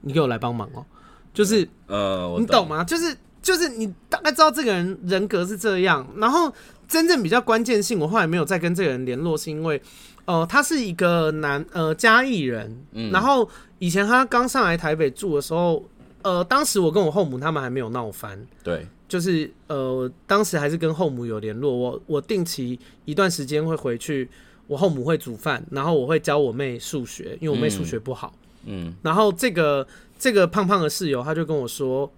[0.00, 0.84] 你给我来帮忙哦。”
[1.32, 2.82] 就是呃，你懂吗？
[2.82, 3.16] 就是。
[3.48, 6.52] 就是你大概知道这个人人格是这样，然后
[6.86, 9.80] 真正比较关键性，我后来没有再跟这个人联络，是因为，
[10.26, 15.82] 呃，他是一个男呃嘉义人，嗯、然后以前他刚上来台北住的时候，
[16.20, 21.74] 呃，当时我跟我后母他们还没有闹翻，对，就是呃，当时还是跟后母有联络。
[21.74, 24.28] 我我定期一段时间会回去，
[24.66, 28.30] 我后母会煮饭，然后我会教我妹数学，因为我妹数学不好。
[28.66, 29.86] 嗯，然后这个
[30.18, 32.10] 这个胖胖的室友他就跟我说，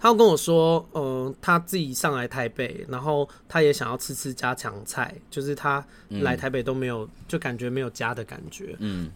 [0.00, 8.74] 他跟我说，嗯，他自己上来台北，然后他也想要吃吃家常菜，就是他来台北都没有，就感觉没有家的感觉。
[8.78, 9.10] 嗯。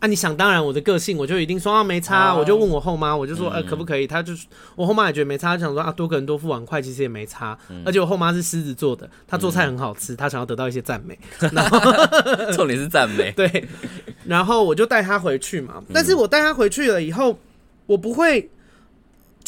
[0.00, 4.06] 啊，你想当然，我的个性我就一定说啊没差，啊、我就问我后妈，我就说呃、嗯欸、可不可以？
[4.06, 4.32] 他就
[4.76, 11.18] 我后妈也觉得没差，就想说啊多个人多付碗筷其实也没差，嗯、而且我后妈是狮子座的，她做菜很好吃，她、嗯、想要得到一些赞美，
[11.50, 11.80] 然后
[12.52, 13.66] 重点是赞美， 对，
[14.24, 17.36] 然后我就带她回去嘛，但是我带她回去了以后，
[17.86, 18.48] 我不会，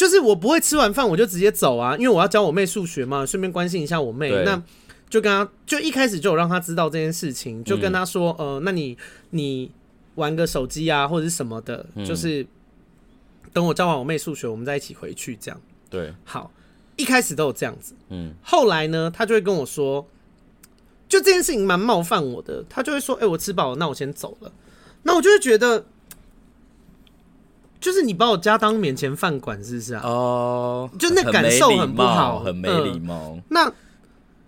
[0.01, 4.63] 就是我不会吃完饭我就直接走啊，因为我要教我妹数学嘛，顺便关心一下我妹，那
[5.11, 8.97] 就跟她就一开始就有让她知道这件事情，就跟她说、嗯、呃，那你
[9.31, 9.71] 你。
[10.17, 12.45] 玩个手机啊，或者是什么的，嗯、就是
[13.55, 15.59] 等我教完我妹数学，我们再一起回去这样。
[15.89, 16.51] 对，好，
[16.97, 20.07] 一开始都有这样子，嗯，后来呢，他就会跟我说，
[21.09, 24.53] 就这件事情蛮冒犯我的，他就会说，哎、欸，我吃饱了，那我先走了。
[25.05, 25.87] 那我就会觉得，
[27.81, 30.03] 就是你把我家当免钱饭馆，是不是啊？
[30.05, 33.33] 哦，就那感受很不好，很没礼貌。
[33.35, 33.73] 嗯、那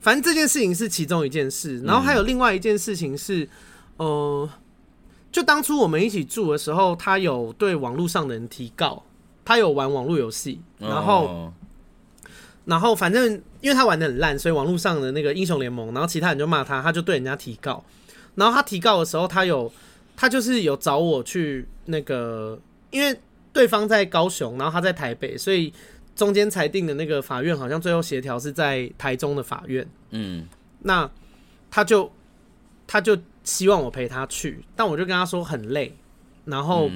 [0.01, 3.45] 反正这件事情是其中一件事，然后还有另外一件事情是，
[3.97, 4.51] 嗯、呃。
[5.33, 9.03] 就当初我们一起住的时候，他有对网络上的人提告，
[9.47, 11.49] 他有玩网络游戏，然后，oh.
[12.66, 17.83] 然后反正因为他玩的很烂，所以网络上的那个英雄联盟，然后其他人就骂他，他就对人家提告。
[18.35, 19.72] 然后他提告的时候，他有
[20.14, 22.59] 他就是有找我去那个，
[22.93, 23.20] 因为
[23.53, 25.72] 对方在高雄，然后他在台北，所以
[26.14, 29.84] 中间裁定的那个法院好像最后协调是在台中的法院。
[30.11, 30.47] 嗯，
[30.82, 31.11] 那
[31.68, 32.12] 他就
[32.86, 33.18] 他就。
[33.45, 35.93] 希望我陪他去，但我就跟他说很累，
[36.45, 36.88] 然后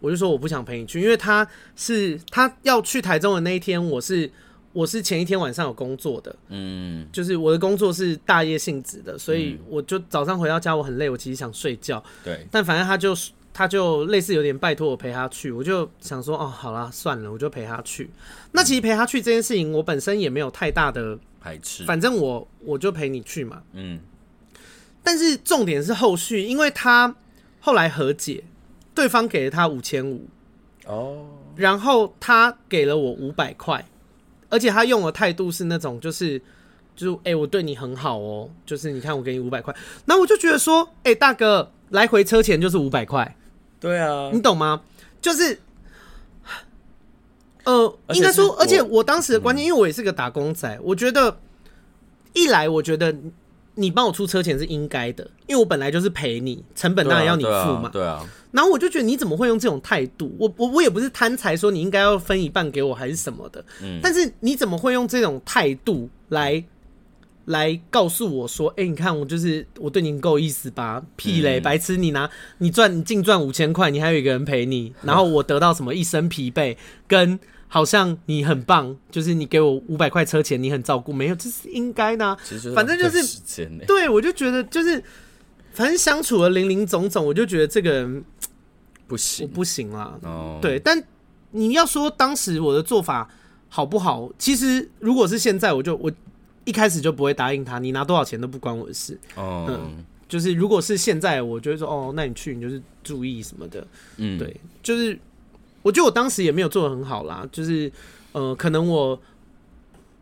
[0.00, 4.30] 我就说我不想陪你去，因为他是他要去台中的那一天，我是
[4.74, 13.14] 我是前一天晚上有工作的，嗯，就是我的工作是大夜性质的，所以我就早上回到家我很累，我其实想睡觉，对，但反正他就
[13.52, 18.10] 他就类似有点拜托我陪他去，我就想说哦，好啦，算了，我就陪他去。
[18.52, 24.00] 那其实陪他去这件事情，我本身也没有太大的排斥，反正我我就陪你去嘛，嗯。
[25.04, 27.12] 但是重点是后续，因为他
[27.60, 28.44] 后来和解，
[28.94, 30.28] 对方给了他五千五，
[30.86, 31.26] 哦，
[31.56, 33.84] 然后他给了我五百块，
[34.48, 36.40] 而且他用的态度是那种就是
[36.94, 39.74] 就是哎、欸，我对你很好哦，就是你看我给你五百块，
[40.04, 43.36] 那我就觉得说，哎、欸，大哥，来回车钱就是五百块，
[43.82, 44.80] 对啊，你懂吗？
[45.20, 45.60] 就是，
[47.64, 51.36] 呃，应该说，而且我当时的观念，因为我也是个打工仔，我觉得
[52.32, 53.14] 一来，我觉得。
[53.74, 57.88] 你帮我出车钱是应该的，因为我本来就是陪你，成本当然要你付嘛。
[57.90, 58.18] 对啊。
[58.20, 60.30] 对啊，然后我就觉得你怎么会用这种态度？
[60.38, 63.64] 我我我也不是贪财，说你应该要分一半给我还是什么的。
[63.82, 63.98] 嗯。
[64.02, 66.62] 但是你怎么会用这种态度来
[67.46, 71.02] 来告诉我说，哎、欸，你看我就是我对你够意思吧？
[71.16, 71.96] 屁嘞，嗯、白痴！
[71.96, 76.76] 你拿你赚你净赚五千块，你还有一个人陪你， 然后我得到什么一身疲惫
[77.06, 77.38] 跟。
[77.74, 82.36] 好像你很棒，就是你给我五百块车钱，你很照顾，没有，这是应该的。
[82.74, 85.02] 反正就是，对，我就觉得就是，
[85.72, 88.22] 反正相处了林林总总，我就觉得这个人
[89.06, 90.18] 不行，我不行啦。
[90.20, 91.02] 哦，对，但
[91.52, 93.26] 你要说当时我的做法
[93.70, 94.30] 好不好？
[94.36, 96.12] 其实如果是现在，我就我
[96.64, 99.18] 一开始就不会答应他，你拿多少钱都不关我的事。
[99.36, 103.86] 哦，嗯，就是如果是现在，我就会说哦，那你去，你就是注意什么的。
[104.16, 105.18] 嗯，对，就是。
[105.84, 107.90] 我觉得我当时也没有做的很好啦，就是，
[108.30, 109.20] 呃，可能我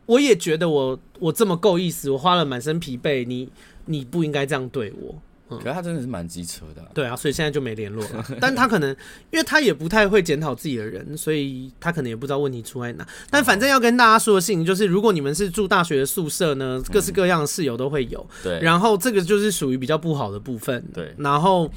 [0.07, 3.47] 我也觉得我我这么够意思，我花了满身疲惫，你
[3.85, 5.15] 你不应该这样对我。
[5.51, 6.89] 嗯，可是他真的是蛮机车的啊。
[6.95, 8.25] 对啊，所以现在就没联络了。
[8.41, 8.91] 但他可能
[9.31, 13.07] 因为他也不太会检讨自己的人，所以他可能也不知道问题出在哪。
[13.31, 18.27] 但反正要跟大家说的事情就是，如果你们是住大学的宿舍呢，各式各样的室友都会有。
[18.43, 18.61] 对。
[18.61, 20.85] 然后这个就是属于比较不好的部分。
[20.95, 21.15] 对。
[21.19, 21.71] 然后。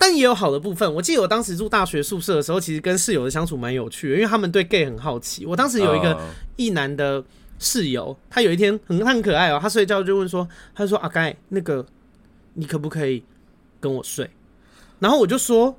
[0.00, 0.94] 但也有好的部分。
[0.94, 5.44] 我记得我当时住大学宿舍的时候，其实跟室友的相处蛮有趣的，因为他们对 gay 很好奇。
[5.44, 6.16] 我当时有一个
[6.54, 7.20] 一男的
[7.58, 11.84] 室友，他有一天很他很可爱哦、喔，他睡觉就问说，他就说阿该那个
[12.58, 13.22] 你可不可以
[13.80, 14.28] 跟我睡？
[14.98, 15.74] 然后我就说，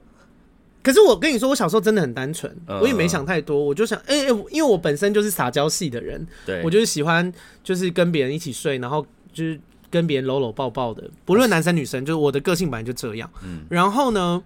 [0.82, 7.32] 可是我跟你说，我小时候真的很单纯，我也没想太多，我就想，哎、欸，因为我本身就是撒娇系的人，对我就是喜欢
[7.64, 9.60] 就是跟别人一起睡，然后就是。
[9.92, 13.28] 跟别人搂搂抱抱的，不论男生女生，就是我的个性本来就这样。
[13.44, 14.44] 嗯，然后呢，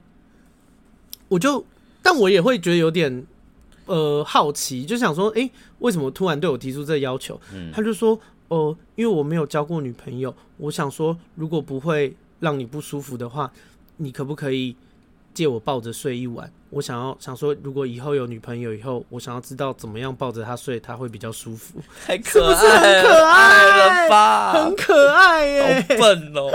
[1.27, 1.65] 我就，
[2.01, 3.27] 但我也会觉得有点
[3.87, 7.37] 呃好奇，就想说，哎、欸，为什么突然对我提出这个要求？
[7.53, 8.17] 嗯，他就说，
[8.47, 13.49] 哦、呃，因为我没有交过女朋友，我想说，如果不会让你不舒服的话，
[13.95, 14.75] 你可不可以
[15.33, 16.51] 借我抱着睡一晚。
[16.71, 21.79] 我想要想说，如果以后有女朋友以后，我想要知道怎么样抱着她睡，她会比较舒服。
[22.05, 24.53] 太可爱，是不是很可爱了吧？
[24.53, 26.51] 很可爱耶，好笨哦。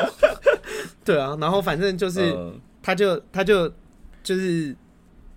[1.05, 3.67] 对啊，然后反正就是，呃、他就他就
[4.23, 4.77] 就是，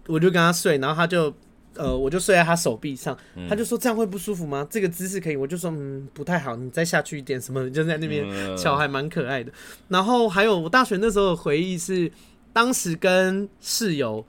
[0.08, 1.34] 我就跟他睡，然后他就
[1.82, 4.68] 呃，我就睡在他手臂上，嗯、他就说这样会不舒服吗？
[4.70, 8.26] 这个姿势可以，我就说嗯不太好，你再下去一点什么，就在那边
[8.58, 9.52] 小孩蛮可爱的。
[9.88, 12.12] 然后还有我大学那时候的回忆是。
[12.54, 14.26] 当时跟室友，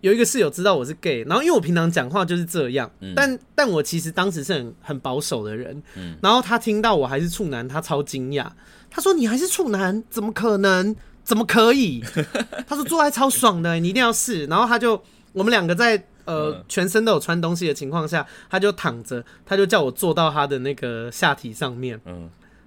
[0.00, 5.82] 有一个室友知道我是 gay，然后因为我平常讲话就是这样，但但我其实当时是很很保守的人，
[6.22, 8.46] 然后他听到我还是处男，他超惊讶，
[8.88, 10.94] 他说你还是处男，怎么可能？
[11.24, 12.00] 怎么可以？
[12.64, 14.46] 他说做爱超爽的，你一定要试。
[14.46, 15.02] 然后他就
[15.32, 22.00] 我们两个在呃全身都有穿东西的情况下，他就躺着，他就叫我坐到他的那个下体上面，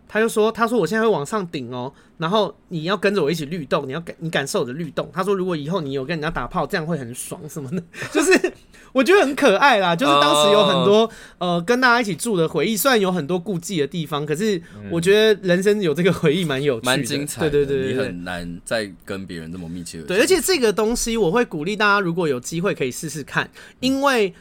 [0.10, 7.84] 他就说：“他说我现在会往上顶哦，然后你要跟着我一起律动，你要感你感受我的律动。”他说：“如果以后你有跟人家打炮，这样会很爽什么的。
[8.14, 8.53] ”就是
[8.97, 9.95] 我觉得很可爱啦。
[9.95, 17.41] 就是当时有很多呃跟大家一起住的回忆，虽然有很多顾忌的地方，可是我觉得人生有这个回忆蛮有趣的，蛮精彩。
[17.41, 20.05] 对对对，你很难再跟别人这么密切的。
[20.05, 24.33] 对，而且这个东西我会鼓励大家，如果有机会可以试试看，因为。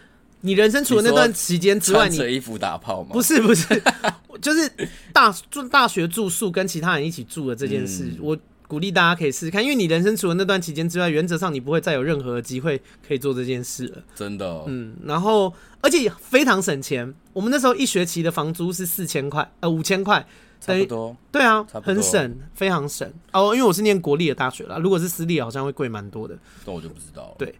[0.42, 3.08] 你人生除了那段期间之外，你穿衣服打炮吗？
[3.12, 3.82] 不是不是，
[4.40, 4.70] 就是
[5.12, 8.38] 大住大学住宿跟其他人一起住的这件事，嗯、我
[8.68, 14.02] 鼓励大家可以试试看，因为你人生除了那段期间之外，原则上你不会再有任何的机会可以做这件事了。
[14.14, 20.26] 真的、哦，嗯，然后而且非常省钱，我们那时候一学期的房租是四千块，呃五千块，
[20.60, 23.54] 差不多，对啊，很省，非常省哦。
[23.54, 27.34] 因为我是念国立的大学啦，如果是私立好像会贵蛮多的，那我就不知道了。
[27.38, 27.54] 对。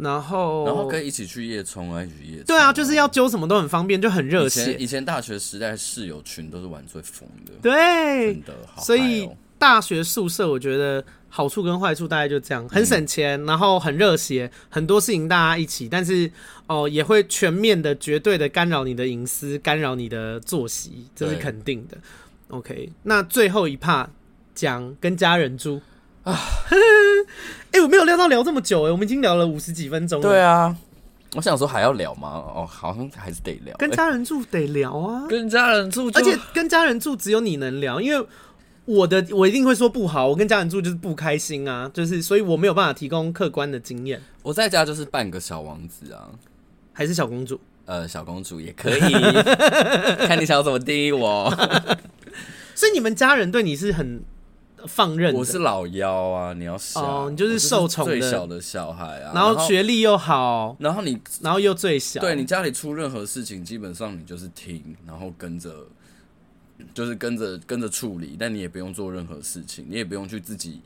[0.00, 2.44] 然后，然后可以一起去夜冲啊，一起去夜冲。
[2.44, 4.60] 对啊，就是要揪什么都很方便，就很热血。
[4.60, 8.80] 以前以前大学时代室友群都是玩最疯的，对，真的好。
[8.80, 9.28] 所以
[9.58, 16.30] 大学宿舍我觉得好处跟坏处大概就这样，很省钱，然后很热血，很多事情大家一起，但是
[16.66, 21.98] 哦也会全面的、绝对的干扰你的隐私，干扰你的作息，这是肯定的。
[22.48, 24.06] OK，那最后一 part
[24.54, 25.80] 讲跟家人住。
[26.24, 26.32] 啊，
[26.70, 26.76] 哎、
[27.72, 30.28] 欸，我没有料到聊这么久哎，我们已经聊了五十几分钟了。
[30.28, 30.76] 对啊，
[31.36, 32.28] 我想说还要聊吗？
[32.54, 33.76] 哦，好像还是得聊。
[33.76, 38.26] 跟家人住得聊啊，跟家人住，而且跟家人住只有你能聊，因为
[38.88, 44.20] 我的我一定会说不好，我跟家人住就是不开心啊，就是所以我没有办法提供客观的经验。
[44.42, 46.30] 我在家就是半个小王子啊，
[46.92, 47.60] 还是小公主？
[47.84, 49.12] 呃，小公主也可以，
[50.26, 51.50] 看你想要怎么定义我。
[52.74, 54.22] 所以你们家人对你是很。
[54.86, 56.52] 放任，我是老幺啊！
[56.54, 65.84] 你要想哦，你就是受宠的最小的小孩啊，然后学历又好，然后你，然后又最小，对你家里出任何事情，基本上你就是听，然后跟着，
[66.94, 70.80] 就是跟着跟着处理，但你也不用做任何事情，你也不用去自己，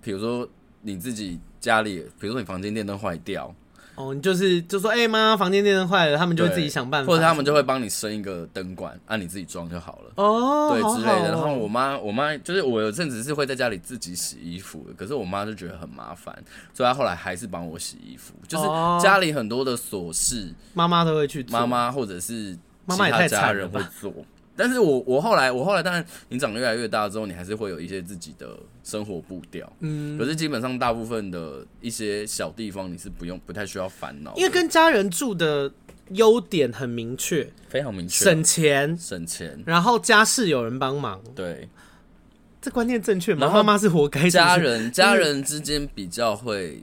[0.00, 0.48] 比如说
[0.82, 3.54] 你自己家里，比如说你房间电灯坏掉。
[3.96, 10.12] 哦，你就是就说，哎、欸、妈，房间电灯坏了，他们就会自己想办法，或者他们就会帮你升一个灯管，按、啊、你自己装就好了。
[10.16, 11.28] 哦，对之类的。
[11.28, 16.36] 然后我妈，我妈就是我有阵子是会在家里自己洗衣服的，可是我妈就觉得很麻烦，
[16.72, 18.34] 所以她后来还是帮我洗衣服。
[18.48, 18.64] 就是
[19.00, 22.52] 家里很多的琐事，妈妈、哦、都会去做，妈妈或者是
[22.88, 24.12] 其他家人会做。
[24.56, 29.70] 但是我我后来我后来当然，你长得越来越大之后，你还是会有一些自己的生活步调。
[29.80, 34.34] 嗯，可是基本上大部分的一些小地方，你是不用不太需要烦恼。
[34.36, 35.72] 因为跟家人住的
[36.10, 41.20] 优点很明确，非常明确，省钱省钱，然后家事有人帮忙。
[41.34, 41.68] 对，
[42.60, 43.50] 这观念正确吗？
[43.50, 44.30] 妈妈是活该。
[44.30, 46.82] 家人 家人之间比较会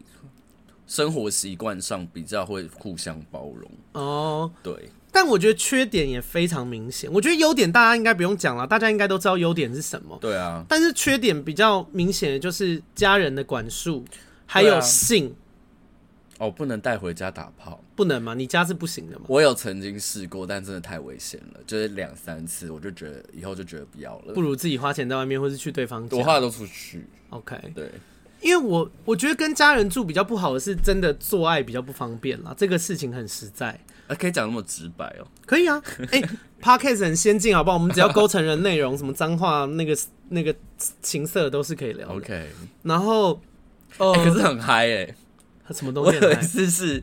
[0.88, 3.72] 生活习惯上比较会互相包容。
[3.93, 4.74] 哦，对。
[5.12, 7.12] 但我觉得缺点也非常明显。
[7.12, 10.18] 我觉得优点大家应该不用讲了，大家应该都知道优点是什么。
[10.22, 10.64] 对啊。
[10.70, 14.05] 但是缺点比较明显的就是家人的管束，
[14.45, 15.36] 还有性。
[16.38, 17.84] 哦，不能带回家打炮。
[17.95, 18.34] 不能吗？
[18.34, 19.26] 你家是不行的吗？
[19.28, 24.34] 我有曾经试过，但真的太危险了，就是两三次，我就觉得以后就觉得不要了。
[24.34, 26.18] 不如自己花钱在外面，或是去对方家。
[26.18, 27.05] 我花的都出去。
[27.30, 27.55] OK。
[27.76, 27.91] 对。
[28.41, 32.55] 因为我我觉得跟家人住比较不好的是，真的做爱比较不方便啦。
[32.57, 33.80] 这个事情很实在。
[34.12, 35.28] 啊，可以讲那么直白哦？
[35.45, 35.82] 可以啊。
[36.12, 36.30] 哎、欸、
[36.62, 37.78] Podcast 很先进，好不好？
[37.78, 39.97] 我们只要勾成人内容，什么脏话、那个
[40.30, 40.53] 那个
[41.01, 42.14] 情色都是可以聊的。
[42.16, 42.49] OK。
[42.84, 43.39] 然后，
[43.97, 45.16] 哦、欸，可是很嗨哎、欸。
[45.74, 46.18] 什么东西？
[46.18, 47.01] 我有一次是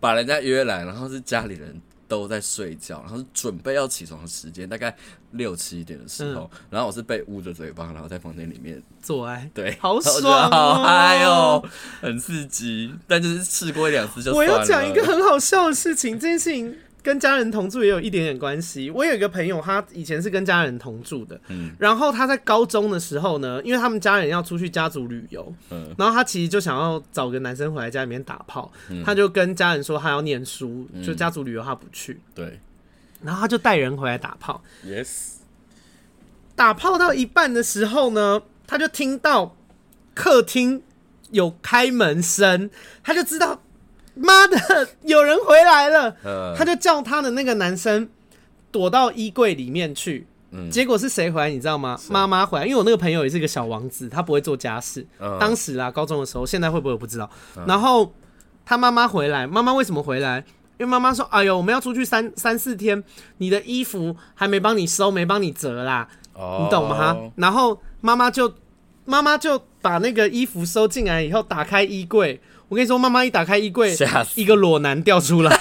[0.00, 1.80] 把人家约来，然后是家里人。
[2.08, 4.94] 都在睡觉，然后是准备要起床的时间，大概
[5.32, 11.68] 六七点的时候，嗯、然后我是被捂着嘴巴，然后在房间里面做爱， 对，好爽、喔，好嗨哦、喔，
[12.00, 14.34] 很刺激，但就是试过一两次就。
[14.34, 16.76] 我要讲一个很好笑的事情，这件事情
[17.06, 18.90] 跟家人同住也有一点点关系。
[18.90, 29.04] 我有一个朋友，他以前是跟家人同住的，嗯，然后他在高中的时候呢，因为他们家人要出去家族旅游，嗯，然后他其实就想要找个男生回来家里面打炮，嗯。
[29.04, 32.58] 他就跟家人说他要念书，就家族旅游他不去，对。
[33.22, 35.34] 然后他就带人回来打炮，，yes，
[36.56, 39.54] 打炮到一半的时候呢，他就听到
[40.12, 40.82] 客厅
[41.30, 42.68] 有开门声，
[43.04, 43.62] 他就知道
[44.16, 48.08] 妈的有人回来了，呃，他就叫他的那个男生
[48.72, 50.26] 躲到衣柜里面去。
[50.52, 51.98] 嗯结果是谁回来你知道吗？
[52.08, 55.06] 妈妈回来，因为我那个朋友也是个小王子，他不会做家事。
[55.18, 57.28] 嗯当时啦，高中的时候，现在会不会我不知道。
[57.66, 58.12] 然后
[58.64, 60.44] 他妈妈回来，妈妈为什么回来？
[60.78, 63.02] 因为妈妈说：“哎呦，我们要出去三三四天，
[63.38, 67.16] 你的衣服还没帮你收，没帮你折啦。”哦你懂吗？
[67.36, 68.52] 然后妈妈就
[69.06, 72.38] 妈妈就把那个衣服收进来以后，打开衣柜。
[72.68, 75.50] 我跟你说，妈妈一打开衣柜吓，死一个裸男掉出来。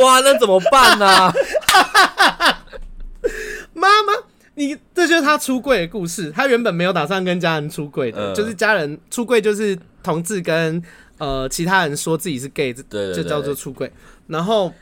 [0.00, 1.32] 哇，那怎么办呢、啊？
[3.74, 4.12] 妈妈，
[4.54, 6.30] 你这就是他出柜的故事。
[6.30, 10.82] 他原本没有打算跟家人出柜的，嗯就是家人出柜就是同志跟
[11.18, 13.90] 呃其他人说自己是 gay，这对对对就叫做出柜。
[14.28, 14.72] 然后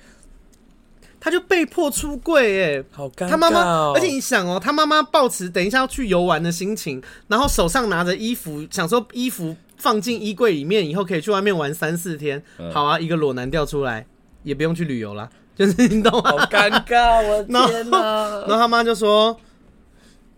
[1.18, 3.28] 他就被迫出柜，哎，好尴尬、哦。
[3.30, 3.60] 他妈妈，
[3.94, 12.42] 而且你想哦，他妈妈抱持等一下要去游玩的心情，然后手上拿着衣服，想说衣服放进衣柜里面，以后可以去外面玩三四天。
[12.58, 14.06] 嗯好啊，一个裸男掉出来，
[14.42, 16.30] 也不用去旅游啦， 就是你懂吗？
[16.30, 17.98] 好尴尬，我的 然后天哪！
[18.46, 19.36] 然后他妈就说：“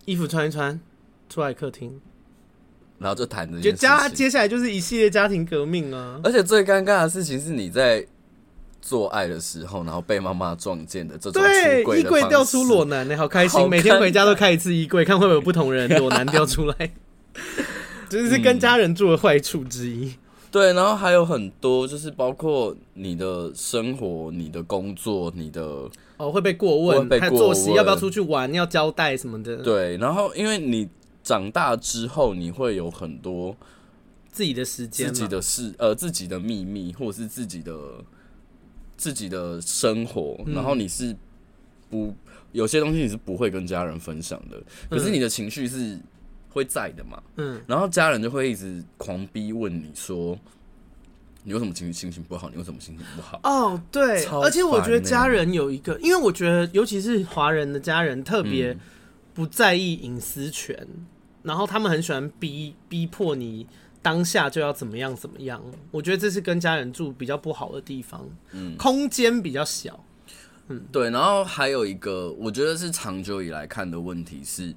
[0.06, 0.80] 衣服穿一穿，
[1.28, 2.00] 出来客厅。
[2.98, 4.14] 然后就谈这就件事家情。
[4.16, 6.20] 接下来就是一系列家庭革命啊！
[6.22, 8.06] 而且最尴尬的事情是你在
[8.80, 13.68] 做爱的时候，然后被妈妈撞见的这种对，出柜的衣柜掉出裸男呢、好开好心！
[13.68, 16.92] 每天回家都开一次衣柜，看会不会有不同人 裸男掉出来。
[18.20, 20.12] 这是跟家人住的坏处之一。
[20.50, 25.88] 对，然后还有很多，就是包括你的生活、你的工作、你的
[26.18, 30.86] 哦，会被过问，会被过还有作息要不要出去玩，要交代什么的。，对，然后因为你
[31.22, 33.56] 长大之后，你会有很多
[34.30, 37.74] 自己的时间，自己的事，呃，自己的秘密，或者是自己的
[38.98, 41.16] 自己的生活，嗯然后你是
[41.88, 42.14] 不
[42.52, 45.98] 有些东西你是不会跟家人分享的，可是你的情绪是
[46.52, 50.38] 会在的嘛，嗯，然后家人就会一直狂逼问你说，
[51.42, 52.50] 你为什么情绪心情不好？
[52.50, 53.40] 你为什么心情不好？
[53.42, 58.80] 哦，对，而且我觉得家人有一个，因为我觉得尤其是华人的家人特别嗯
[59.34, 60.86] 不在意隐私权，
[61.42, 63.66] 然后他们很喜欢逼逼迫你
[64.02, 65.60] 当下就要怎么样怎么样。
[65.90, 69.98] 我觉得这是跟家人住比较不好的地方，嗯空间比较小。
[70.68, 74.72] 嗯对，然后还有一个，我觉得是长久以来看的问题是，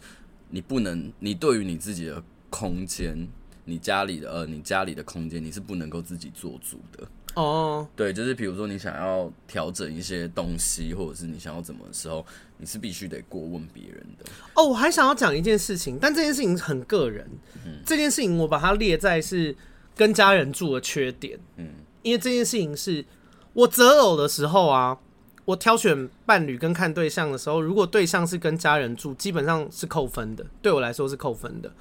[0.50, 3.28] 你不能，你对于你自己的空间，
[3.66, 7.08] 你家里的呃，你家里的空间，你是不能够自己做主的。
[7.36, 12.26] 哦，对，就是比如说你想要调整一些东西，或者是你想要怎么的时候，
[12.58, 14.26] 你是必须得过问别人的。
[14.54, 17.30] 哦，我还想要讲一件事情，但这件事情很个人。
[17.66, 19.54] 嗯这件事情我把它列在是
[19.98, 21.38] 跟家人住的缺点。
[21.58, 21.68] 嗯，
[22.04, 23.04] 因为这件事情是
[23.52, 24.98] 我择偶的时候啊，
[25.46, 30.46] 我挑选伴侣跟看对象的时候，如果对象是跟家人住，基本上是扣分的。
[30.62, 31.72] 对我来说是扣分的。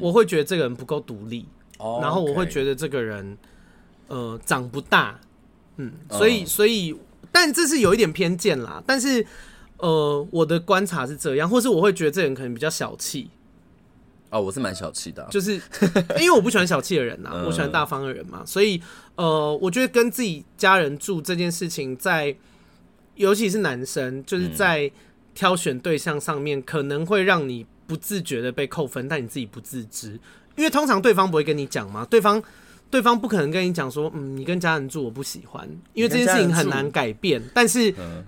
[0.00, 1.44] 我会觉得这个人不够独立，
[1.78, 3.36] 哦然后我会觉得，这个人
[4.06, 5.18] 呃长不大，
[5.76, 6.96] 嗯，所以哦所以，
[7.32, 8.80] 但这是有一点偏见啦。
[8.86, 9.26] 但是
[9.78, 13.28] 呃，我的观察是这样，或是我会觉得这个人可能比较小气。
[14.30, 15.60] 哦，我是蛮小气的啊、就是
[16.20, 18.80] 因为我不喜欢小气的人呐、嗯我喜欢大方的人嘛，所以
[19.16, 22.34] 呃，我觉得跟自己家人住这件事情在，
[23.16, 24.90] 尤其是男生，就是在
[25.34, 30.12] 挑选对象上面，可能会让你不自觉的被扣分，但你自己不自知，
[30.56, 32.42] 因为通常对方不会跟你讲嘛，对方
[32.90, 38.24] 对方不可能跟你讲说，嗯，你跟家人住我不喜欢，因为这件事情很难改变，但是嗯，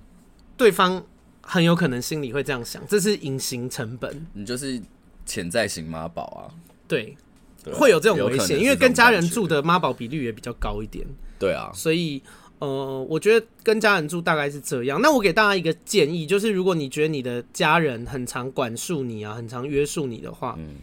[0.56, 1.04] 对方
[1.42, 4.26] 很有可能心里会这样想，这是隐形成本。
[4.32, 4.80] 你就是
[5.26, 6.48] 潜在型妈宝啊，
[6.88, 7.16] 对，
[7.62, 11.06] 对啊会有这种危险，因为跟家人住的妈宝比率也比较高一点，
[11.38, 12.22] 对啊，所以
[12.58, 15.00] 呃，我觉得跟家人住大概是这样。
[15.00, 20.76] 那我给大家一个建议，就是如果你觉得你的家人很常管束你啊，很常约束你的话，嗯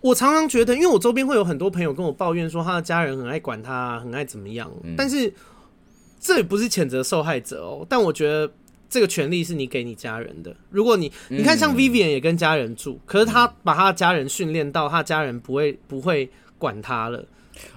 [0.00, 5.32] 我常常觉得，因为我周边会有很多朋友跟我抱怨说，他的家人很爱管他、啊，很爱怎么样，嗯但是
[6.20, 8.50] 这也不是谴责受害者哦，但我觉得。
[8.88, 10.56] 这个权利是你给你家人的。
[10.70, 17.26] 如果你你看，像 Vivian 也跟家人住，可是他把他的家人训练到他家人不会不会管他了，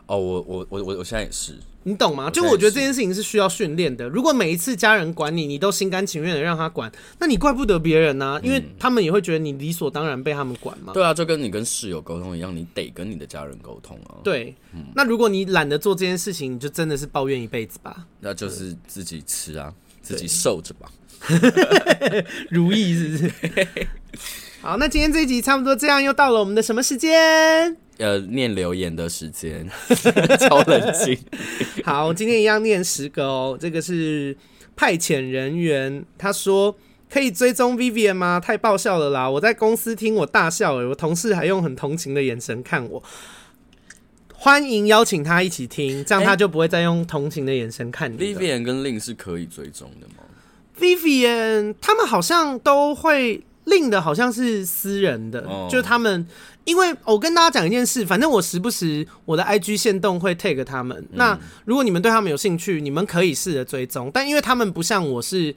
[0.06, 1.54] 哦，我我我我我现在也是。
[1.84, 2.30] 你懂吗？
[2.30, 4.08] 就我觉得这件事情是需要训练的。
[4.10, 10.92] 如果每一次家人管你，你都心甘情愿的让他管，那你怪不得别人呢、啊，因为他们也会觉得你理所当然被他们管嘛。
[10.94, 14.20] 对啊，就跟你跟室友沟通一样，你得跟你的家人沟通啊。
[14.24, 14.54] 对，
[14.94, 18.06] 那如果你懒得做这件事情，你就真的是抱怨一辈子吧。
[18.20, 20.92] 那就是自己吃啊，自己受着吧。
[22.50, 23.32] 如意是不是？
[24.62, 27.78] 好，那今天这一集差不多这样，又到了我们的什么时间？
[27.98, 29.68] 呃，念留言的时间，
[30.40, 31.18] 超冷静。
[31.84, 33.58] 好，今天一样念十个哦。
[33.60, 34.36] 这个是
[34.76, 36.76] 派遣人员，他说
[37.10, 38.40] 可以追踪 Vivian 吗？
[38.40, 39.30] 太爆笑了啦！
[39.30, 43.04] 我在公司听我大笑，我同事还用很同情的眼神看我。
[44.34, 48.18] 欢迎邀请他一起听，这样他就不会再用同情的眼神看你。
[48.18, 50.24] Vivian 跟 Lin 是可以追踪的吗
[50.80, 53.44] ？Vivian 他们好像都会。
[53.66, 55.70] Lin 的好像是私人的，oh.
[55.70, 56.26] 就是他们，
[56.64, 60.98] 因为我跟大家讲一件事，反正我时不时我的 IG 限动会 tag 他们。
[60.98, 64.10] 嗯、那如果你们对他们有兴趣，你们可以试着追踪。
[64.12, 65.54] 但因为他们不像我是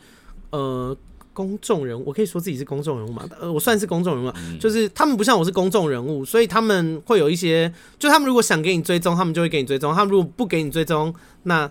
[0.51, 0.95] 呃
[1.33, 3.27] 公众人物，我可以说自己是公众人物嘛？
[3.41, 11.15] 呃，我算是公众人物，嗯，就是他们不像我是公众人物，所以他们会有一些，就他们如果想给你追踪，他们就会给你追踪；他们如果不给你追踪，
[11.45, 11.71] 那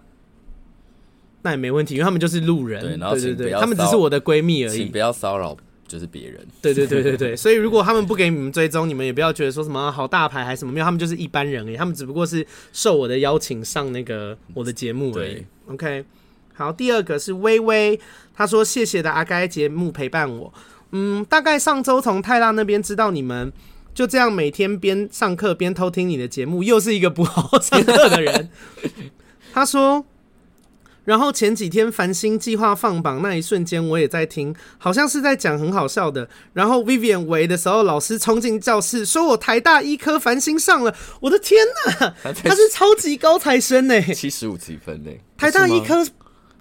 [1.43, 2.81] 那也没问题，因为他们就是路人。
[2.81, 5.57] 对，然后对对对，他们只是我的闺蜜而已，请不要骚扰。
[5.87, 15.45] 就是别人，对对对对对，所以如果他们不给你们追踪，你们也不要觉得说什么好大牌还是什么，没有，他们就是一般人而已，他们只不过是受我的邀请上那个我的节目而已。
[15.67, 16.05] OK，
[16.53, 17.99] 好，第二个是微微，
[18.33, 20.53] 他说谢谢的阿该节目陪伴我，
[20.93, 23.51] 嗯，大概上周从泰拉那边知道你们，
[23.93, 28.49] 就这样每天边上课边偷听你的节目，又是一个不好好 上课的人。
[29.51, 30.05] 他说。
[31.11, 36.25] 然后前几天繁星计划放榜那一瞬间，我也在听，好像是在讲很好笑的。
[36.53, 40.95] 然后 Vivian 围的时候，老师冲进教室，说我台大医科繁星上了。
[41.19, 41.59] 我的天
[41.99, 42.13] 呐，
[42.45, 45.11] 他是超级高材生呢，七十五级分呢。
[45.37, 46.07] 台大医科，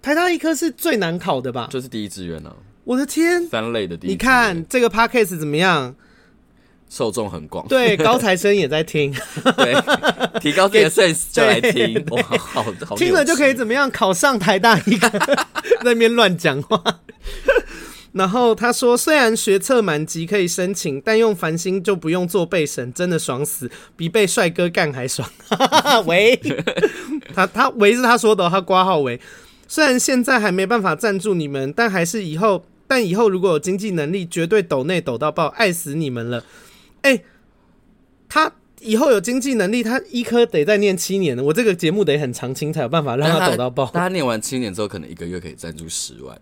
[0.03, 1.69] 台大医科是最难考的吧？
[1.71, 2.53] 就是第一志愿呢。
[2.83, 4.11] 我的天，三类的第一。
[4.11, 5.95] 你看这个 Podcast 怎么样？
[6.91, 9.15] 受众很广，对，高材生也在听，
[9.57, 13.89] 对，提高自己的 sense 就来听，哇，好，好，听了就可以怎么样？
[13.89, 15.09] 考上台大一个，
[15.81, 16.83] 在那边乱讲话。
[18.13, 25.31] 然后他说，虽然学测满级可以申请，但用繁星就不用做备审，真的爽死，比被帅哥干还爽。
[26.07, 26.37] 喂，
[27.33, 29.21] 他他维是他说的，他挂号维。
[29.69, 36.45] 虽然现在还没办法赞助你们，但还是以后，但以后如果有经济能力，绝对抖内抖到爆，爱死你们了。
[37.03, 37.25] 哎、欸，
[38.29, 41.43] 他以后有经济能力，他医科得再念七年呢。
[41.43, 43.91] 我这个节目得很长青才有办法让他走到爆。
[43.93, 46.41] 他念完七年之后，可能一个月可以赞助十万。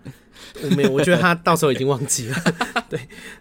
[0.62, 2.36] 我没有，我觉得他到时候已经忘记了。
[2.88, 3.00] 对，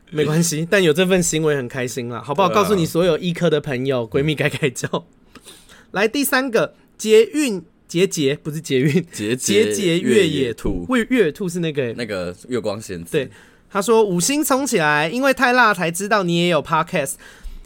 [0.09, 2.49] 没关系，但有这份行为很开心了，好不好？
[2.49, 5.05] 啊、告诉你所有医科的朋友，闺蜜改改叫。
[5.91, 13.11] 来第三个，捷运捷捷不是捷运，捷捷捷越野兔，越越野兔是那个那个月光仙子。
[13.11, 13.29] 对。
[13.69, 17.13] 他说：“五星冲起来，因为太辣才知道你也有 podcast，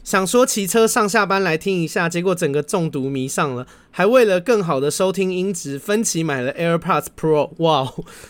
[0.04, 7.52] 想说骑车上下班来听一下，结果整个中毒迷上了，还为了更好的收听音质，分期买了 AirPods Pro。
[7.58, 7.86] 哇，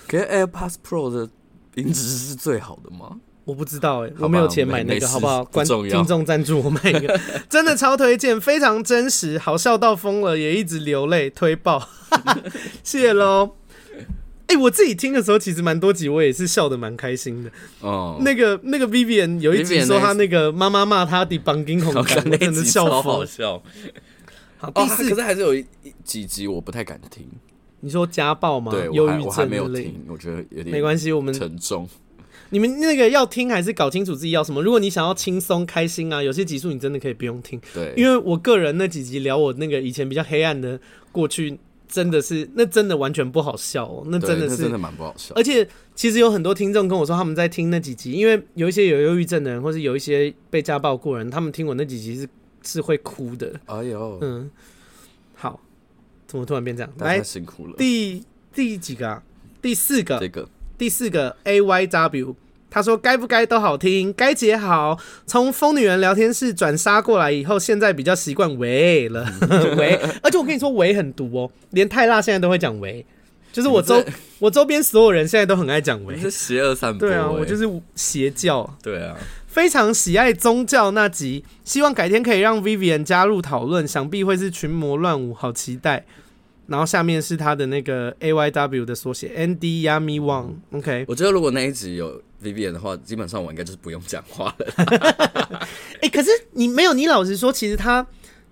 [0.08, 1.30] 可是 AirPods Pro 的
[1.76, 3.18] 音质是最好的吗？
[3.46, 5.44] 我不知道哎、欸，我没有钱买那个，好不好？
[5.46, 7.20] 观众听众赞助我买一个，
[7.50, 11.88] 真的超推荐，非常真实，好笑到疯了，也一直流泪，推爆，
[12.84, 13.56] 谢 谢喽。”
[14.52, 17.50] 哎、欸，我自己听的时候，其实蛮多集，我也是笑的蛮开心的。
[17.80, 23.64] 哦，那个那个 Vivian 有一集说他那个妈妈骂他的绑金红真的笑疯，好笑。
[24.58, 25.66] 好，第四、哦、可是还是有一
[26.04, 27.26] 几集我不太敢听。
[27.80, 28.74] 你说家暴吗？
[28.74, 31.88] 对，忧郁症我还没有听，我觉得有点没关系，我们沉重。
[32.50, 34.62] 你们那个要听还是搞清楚自己要什么？
[34.62, 37.58] 如果你想要轻松开心啊，有些集数你真的可以不用听。
[37.74, 40.78] 对，因为我个人那几集聊我那个以前比较黑暗的
[41.14, 41.58] 过去。
[41.92, 45.36] 真的是，那真的完全不好笑哦、喔，那真的是真的蛮不好笑。
[45.36, 52.30] 而且其实有很多听众跟我说，他们在听那几集，因为有一些有忧郁症的人，或是有一些被家暴过人，他们听我那几集是
[52.64, 53.54] 是会哭的。
[53.66, 54.50] 哎呦，嗯，
[55.36, 55.60] 好，
[56.26, 56.92] 怎么突然变这样？
[57.00, 57.76] 来，辛苦了。
[57.78, 58.24] 第
[58.56, 59.22] 第几个啊？
[59.62, 62.36] 第四个，这个第四个 A Y W。
[62.74, 64.98] 他说：“该不该都好听，该结好。
[65.28, 69.28] 从疯女人聊天室转杀过来以后，现在比较习惯喂了
[69.78, 70.00] 喂。
[70.24, 73.06] 而且我跟你说，喂很毒哦，连泰辣现在都会讲喂。
[73.52, 74.02] 就是我周
[74.40, 77.06] 我周边所有人现在都很爱讲喂，是邪恶散播。
[77.06, 78.78] 对啊，我就是邪教。
[78.82, 79.18] 对啊，
[79.48, 86.06] 非常喜爱宗教那集，希望改天可以让 Vivian 加入讨论，想必会是群魔乱舞，好期待。
[86.68, 90.52] 然后下面是他的那个 A Y W 的缩写，Andy Yummy Wang。
[90.72, 94.66] OK，我觉得如果那一集有。” Vivian 的话，基本上我应该就是不用讲话了。
[94.76, 98.06] 哎、欸，可是你没有，你老实说，其实他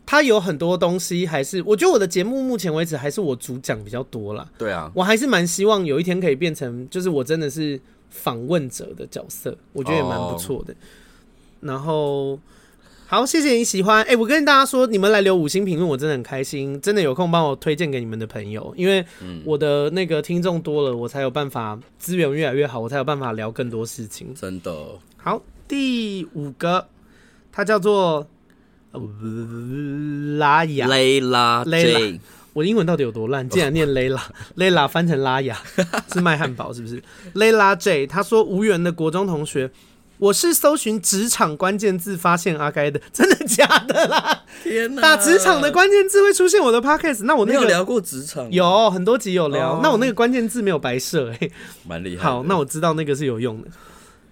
[0.05, 4.47] 他有很多东西，还是我觉得我的节目目前为止还是我主讲比较多啦。
[4.57, 7.79] 对啊，我还是蛮希望有一天可以变成，就是我真的是
[8.09, 10.73] 访问者的角色，我觉得也蛮不错的。
[10.73, 11.71] Oh.
[11.71, 12.39] 然后。
[13.11, 14.03] 好，谢谢你喜欢。
[14.03, 16.79] 哎、欸，我跟大家说，你们来留五星评论，我真的很开心。
[16.79, 19.03] 真的有空帮我推荐给你们的朋友，因为
[19.43, 24.31] 我的那个听众多了，我才有办法资源越来越好，我才有办法聊更多事情。
[24.35, 24.71] 真的。
[25.17, 26.87] 好，第五个，
[27.51, 28.27] 它叫做
[30.37, 32.19] 拉雅，雷拉，雷拉。
[32.53, 33.49] 我英文到底有多烂？
[33.49, 34.23] 竟然念雷拉，
[34.53, 35.57] 雷拉翻成拉雅，
[36.13, 37.01] 是卖汉堡是不是？
[37.33, 39.71] 雷拉 J，他说无缘的国中同学。
[40.19, 44.43] 我是搜寻职场关键字发现阿该的，真的假的啦？
[44.61, 45.01] 天哪！
[45.01, 51.49] 打职场的关键字会出现我的 podcast，那我那个有聊过职场，有很多集有聊，哦、那我那个关键字没有白设，哎，
[51.87, 52.23] 蛮厉害。
[52.23, 53.69] 好，那我知道那个是有用的，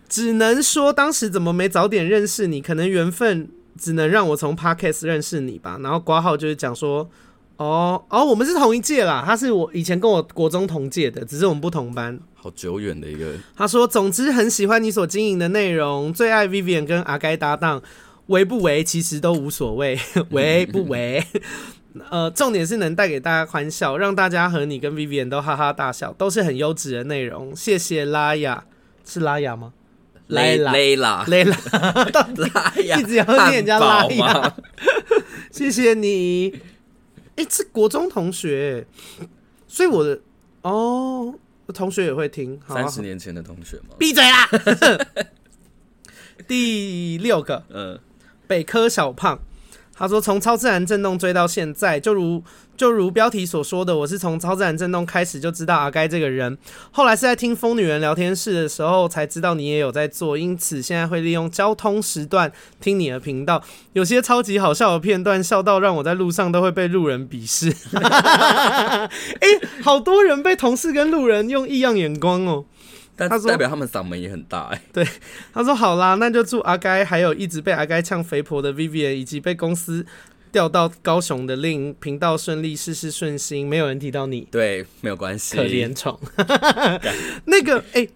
[0.09, 3.49] 只能说当时怎么没早点认识你，可能缘分
[3.80, 5.80] 只能让我从 podcast 认识你吧。
[5.81, 7.09] 然后挂号就是讲说。
[7.57, 9.23] 哦哦，我们是同一届啦。
[9.26, 12.19] 他是我以前跟我国中同届的，只是我们不同班。
[12.48, 13.34] 好久远的一个。
[13.57, 17.82] 他说：“总之很喜欢你所经营的内容，最爱 Vivian 跟阿该搭档，
[18.28, 19.99] 为不为其实都无所谓，
[20.32, 21.22] 为不为。
[22.10, 27.53] 呃，重点是能带给大家欢笑，让大家和你跟 Vivian 都哈哈大笑，都是很优质的内容。
[27.53, 28.64] 谢谢拉雅，
[29.03, 29.74] 是拉雅吗？
[30.28, 31.57] 雷雷拉雷拉，
[32.53, 34.56] 拉雅一直要念人家拉雅。
[35.52, 36.53] 谢谢你。”
[37.36, 38.88] 哎、欸，是国中同学，
[39.68, 40.19] 所以我的
[40.64, 41.40] 哦，我
[41.73, 42.60] 同学也会听。
[42.68, 43.95] 三十年前的同学吗？
[43.99, 44.49] 闭嘴啦！
[46.48, 47.99] 第六个，嗯，
[48.48, 49.39] 北科小胖。
[49.98, 52.44] 他说：“从超自然震动追到现在，就如
[52.78, 56.56] 就如标题所说的，我是从超自然震动开始就知道阿该这个人。
[56.91, 63.64] 后来是在听疯女人聊天室的时候才知道你也有在做，因此现在会利用交通时段听你的频道。
[63.94, 67.74] 有些超级好笑的片段，笑到让我在路上都会被路人鄙视。
[67.98, 69.10] 哎、
[69.41, 72.65] 欸，好多人被同事跟路人用异样眼光哦。”
[73.18, 74.81] 但他说代表他们嗓门也很大哎、欸。
[74.94, 75.07] 对，
[75.52, 80.06] 他说好啦，那就祝阿该还有一直被阿该呛肥婆的 Vivian，以及被公司
[80.52, 83.68] 调到高雄的 Lin 频道顺利，事事顺心。
[83.68, 85.57] 没有人提到你，对，没有关系。
[85.57, 86.18] 可怜虫。
[87.45, 88.10] 那个哎、欸，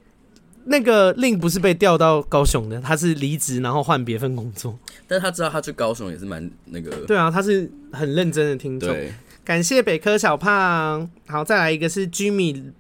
[0.66, 4.78] 那个 Lin 不是被调到高雄的，他是离职然后换别份工作。
[5.08, 6.92] 但是他知道他去高雄也是蛮那个。
[7.08, 8.96] 对啊，他是很认真的听众。
[9.44, 11.10] 感谢北科小胖。
[11.26, 12.72] 好，再来一个是 Jimmy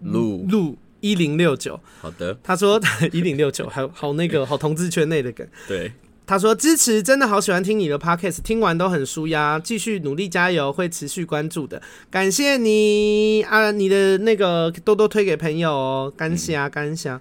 [0.00, 0.78] 路路。
[1.00, 2.38] 一零六九，好的。
[2.42, 2.80] 他说
[3.12, 5.46] 一零六九，好好那个好同志圈内的梗。
[5.68, 5.92] 对，
[6.26, 11.80] 他说支持，真的好喜欢听你的 podcast，听完都很舒压，继续努力加油，会持续关注的。
[12.10, 17.18] 感谢你啊，你的那个多多推给朋友哦，感谢啊，感谢。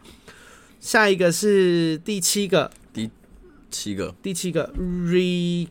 [0.79, 3.09] 下一个是第七个，第
[3.71, 4.73] 七个，第七个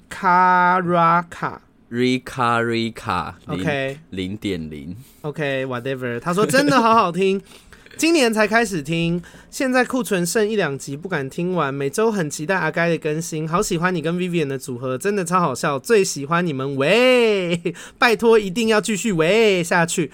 [0.07, 1.59] Ricaraka。
[1.91, 7.41] Rika Rika OK 零点零 OK whatever，他说真的好好听。
[7.97, 11.73] 今年才开始听，现在库存剩一两集，不敢听完。
[11.73, 17.75] 每周很期待阿该的更新，好喜欢你跟 Vivian 的组合，真的超好笑，最喜欢你们喂！
[17.99, 20.11] 拜托一定要继续喂下去。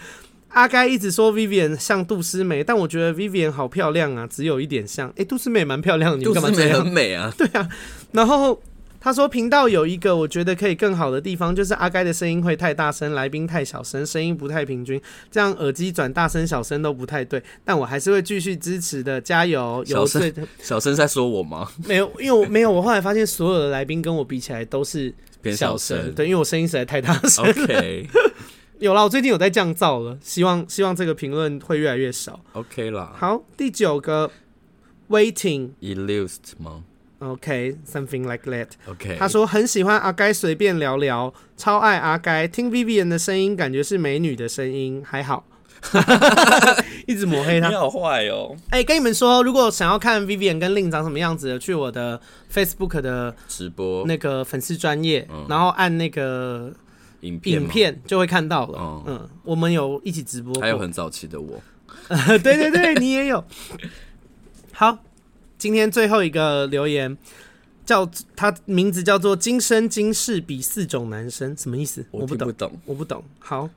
[0.48, 5.09] 阿该一直说 Vivian 像杜诗美，但我觉得 Vivian 好漂亮啊，只有一点像。
[5.11, 6.78] 诶、欸，杜诗美蛮漂亮的，你干嘛这样？
[6.81, 7.69] 杜诗美很美啊， 对啊。
[8.12, 8.61] 然后。
[9.01, 15.01] 他说：“频道有一个我觉得可以更好的地方，就是阿该的声音会太大声，来宾太小声，声音不太平均，
[15.31, 17.43] 这样耳机转大声、小声都不太对。
[17.65, 19.83] 但我还是会继续支持的，加油！
[19.87, 21.67] 有小声，小声在说我吗？
[21.87, 22.71] 没有，因为我没有。
[22.71, 25.11] 我后来发现，所有的来宾跟我比起来都是
[25.57, 27.43] 小声，对，因为我声音实在太大声。
[27.49, 28.07] OK，
[28.81, 32.39] 有了，我最近有在降噪了，希望希望这个评论会越来越少。
[32.53, 33.15] OK 啦。
[33.17, 34.31] 好，第九个
[35.09, 36.85] ，Waiting Illused 吗？”
[37.21, 38.69] OK，something、okay, like that。
[38.87, 45.45] OK，他说很喜欢阿该随便聊聊，超爱阿该，听 Vivian 的声音，感觉是美女的声音，还好。
[47.07, 48.55] 一直抹黑他，你好坏哦。
[48.71, 52.21] 哎、欸，跟你们说，如果想要看 Vivian 跟 Lin 长什么样子的，去我的
[52.53, 56.73] Facebook 的直播那个粉丝专业，嗯、然后按那个
[57.21, 58.79] 影片，影片就会看到了。
[58.79, 61.61] 嗯，嗯，我们有一起直播，还有很早期的我。
[62.43, 63.43] 对对对，你也有。
[64.73, 64.99] 好。
[65.61, 67.15] 今天最后一个留言，
[67.85, 72.03] 叫他名字叫做“今生今世比四种男生”，什么意思？
[72.11, 73.23] 我不懂，我不懂，我不懂。
[73.39, 73.69] 好，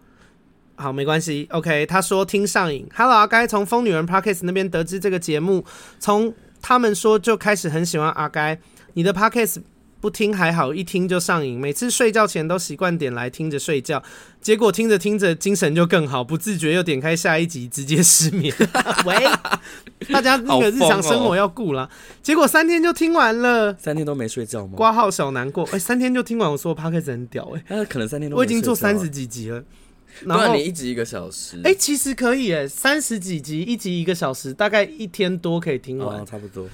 [0.76, 1.46] 好，没关系。
[1.52, 2.88] OK，他说听上瘾。
[2.96, 5.66] Hello，阿该从疯女人 Podcast 那边得知这个节目，
[6.00, 8.58] 从他们说就开始很喜欢阿该。
[8.94, 9.58] 你的 Podcast
[10.04, 14.04] 不听还好，一听就上瘾，每次睡觉前都习惯点来听着睡觉，
[14.42, 18.54] 结果听着听着精神就更好，不自觉又点开下一集，直接失眠。
[19.08, 19.16] 喂，
[20.12, 21.90] 大家那个日常生活要顾啦。
[22.22, 24.74] 结果三天就听完了，三天都没睡觉吗？
[24.76, 29.64] 挂号小难过，哎、欸，三天就听完，我说 Podcast 很屌哎、欸，可能三天都我已经做三十几集了。
[30.26, 36.68] 然后你一集一个小时，哎、欸，其实可以哎，三十几集，一集一个小时，大概一天多可以听完，哦、差不多。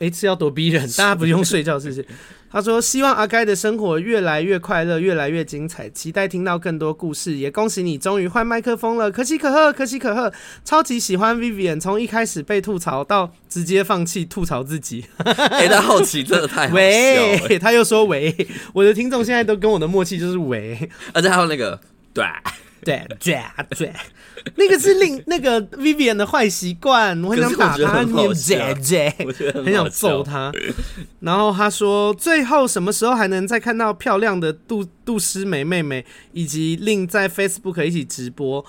[0.00, 2.04] 哎、欸，是要多逼人， 大家不用睡觉，是不是？
[2.52, 10.32] 他说希望阿该的生活越来越快乐，越来越精彩，期待听到更多故事，也恭喜你终于换麦克风了，可喜可贺，可喜可贺，
[10.64, 18.34] 超级喜欢 Vivian，从一开始被吐槽到直接放弃吐槽自己，哎、欸，他好奇真的太好笑了喂，他又说喂，
[18.72, 21.78] 我的听众现在都跟我的默契就是喂，而且还有那个
[22.12, 22.24] 对。
[22.84, 23.40] 对对
[23.76, 23.92] 对，
[24.56, 29.14] 那个是令 那个 Vivian 的坏习惯，我很想打他，念姐姐，
[29.54, 30.52] 很想揍他。
[31.20, 38.64] 然后他说，最后什么时候还能再看到漂亮的杜杜诗梅妹妹以及令在 Facebook 一起直播？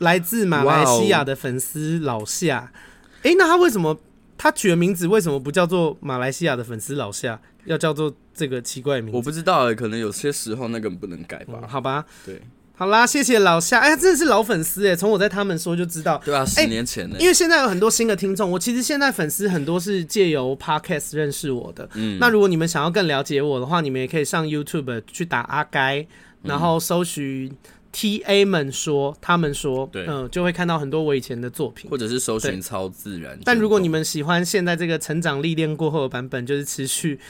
[0.00, 2.72] 来自马来西亚的粉丝老夏，
[3.18, 4.00] 哎、欸，那他为什么
[4.38, 9.16] 他取的名字为什么不叫做马来西亚的粉丝老夏，要叫做这个奇怪的名字？
[9.18, 11.58] 我不知道哎、欸，可能有些时候那个不能改吧？
[11.60, 12.40] 嗯、好吧，对。
[12.80, 13.78] 好啦，谢谢老夏。
[13.78, 16.18] 哎呀，真的是老粉丝哎，从我在他们说就知道。
[16.24, 17.16] 对啊，十年前呢。
[17.20, 21.86] 因为现在有很多新的听众，我其实现在粉丝很多是借由 Podcast 认识我的。
[21.92, 26.06] 嗯，那如果你们想要更了解我的话，你们也可以上 YouTube 去打阿该，
[26.42, 27.54] 然后搜寻
[27.92, 33.38] TA 们说，他们说，对，嗯，就会看到很多我以前的作品，或者是搜寻超自然。
[33.44, 37.20] 但如果你们喜欢现在这个成长历练过后的版本，就是持续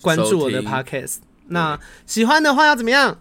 [0.00, 1.16] 关注我的 Podcast。
[1.48, 3.18] 那喜欢的话要怎么样？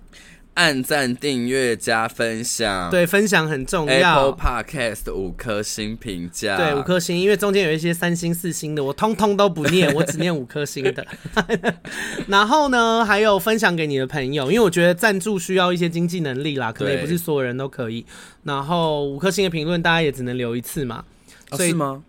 [0.56, 4.30] 按赞、订阅、加分享，对，分享很重要。
[4.30, 11.06] Apple Podcast 五颗星评价，对，五颗星，因为中间有一些三星、四星的，我通通都不念，我只念五颗星的。
[12.28, 18.06] 然后呢，还有分享给你的朋友，因为我觉得赞助需要一些经济能力啦，可能也不是所有人都可以。
[18.44, 21.04] 然后五颗星的评论，大家也只能留一次嘛，
[21.54, 22.04] 所以、哦、是吗？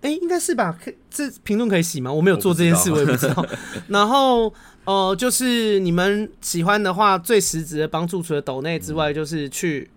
[0.00, 0.74] 哎、欸，应该是吧？
[0.82, 2.10] 可这评论可以洗吗？
[2.10, 3.44] 我没有做这件事，我，我也不知道。
[3.88, 4.54] 然后。
[4.84, 9.88] 哦、呃，就是你们喜欢的话，最实质的帮助，除了抖内之外，就是去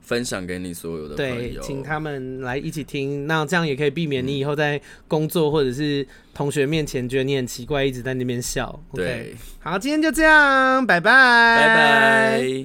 [0.00, 3.26] 分享给你所有的朋友，对，请他们来一起听。
[3.26, 8.78] 那这样也可以避免你以后在工作或者是同学面前觉得你很奇怪，一直在那边笑。
[8.92, 11.10] 对好，今天就这样，拜拜，
[11.56, 12.54] 拜拜。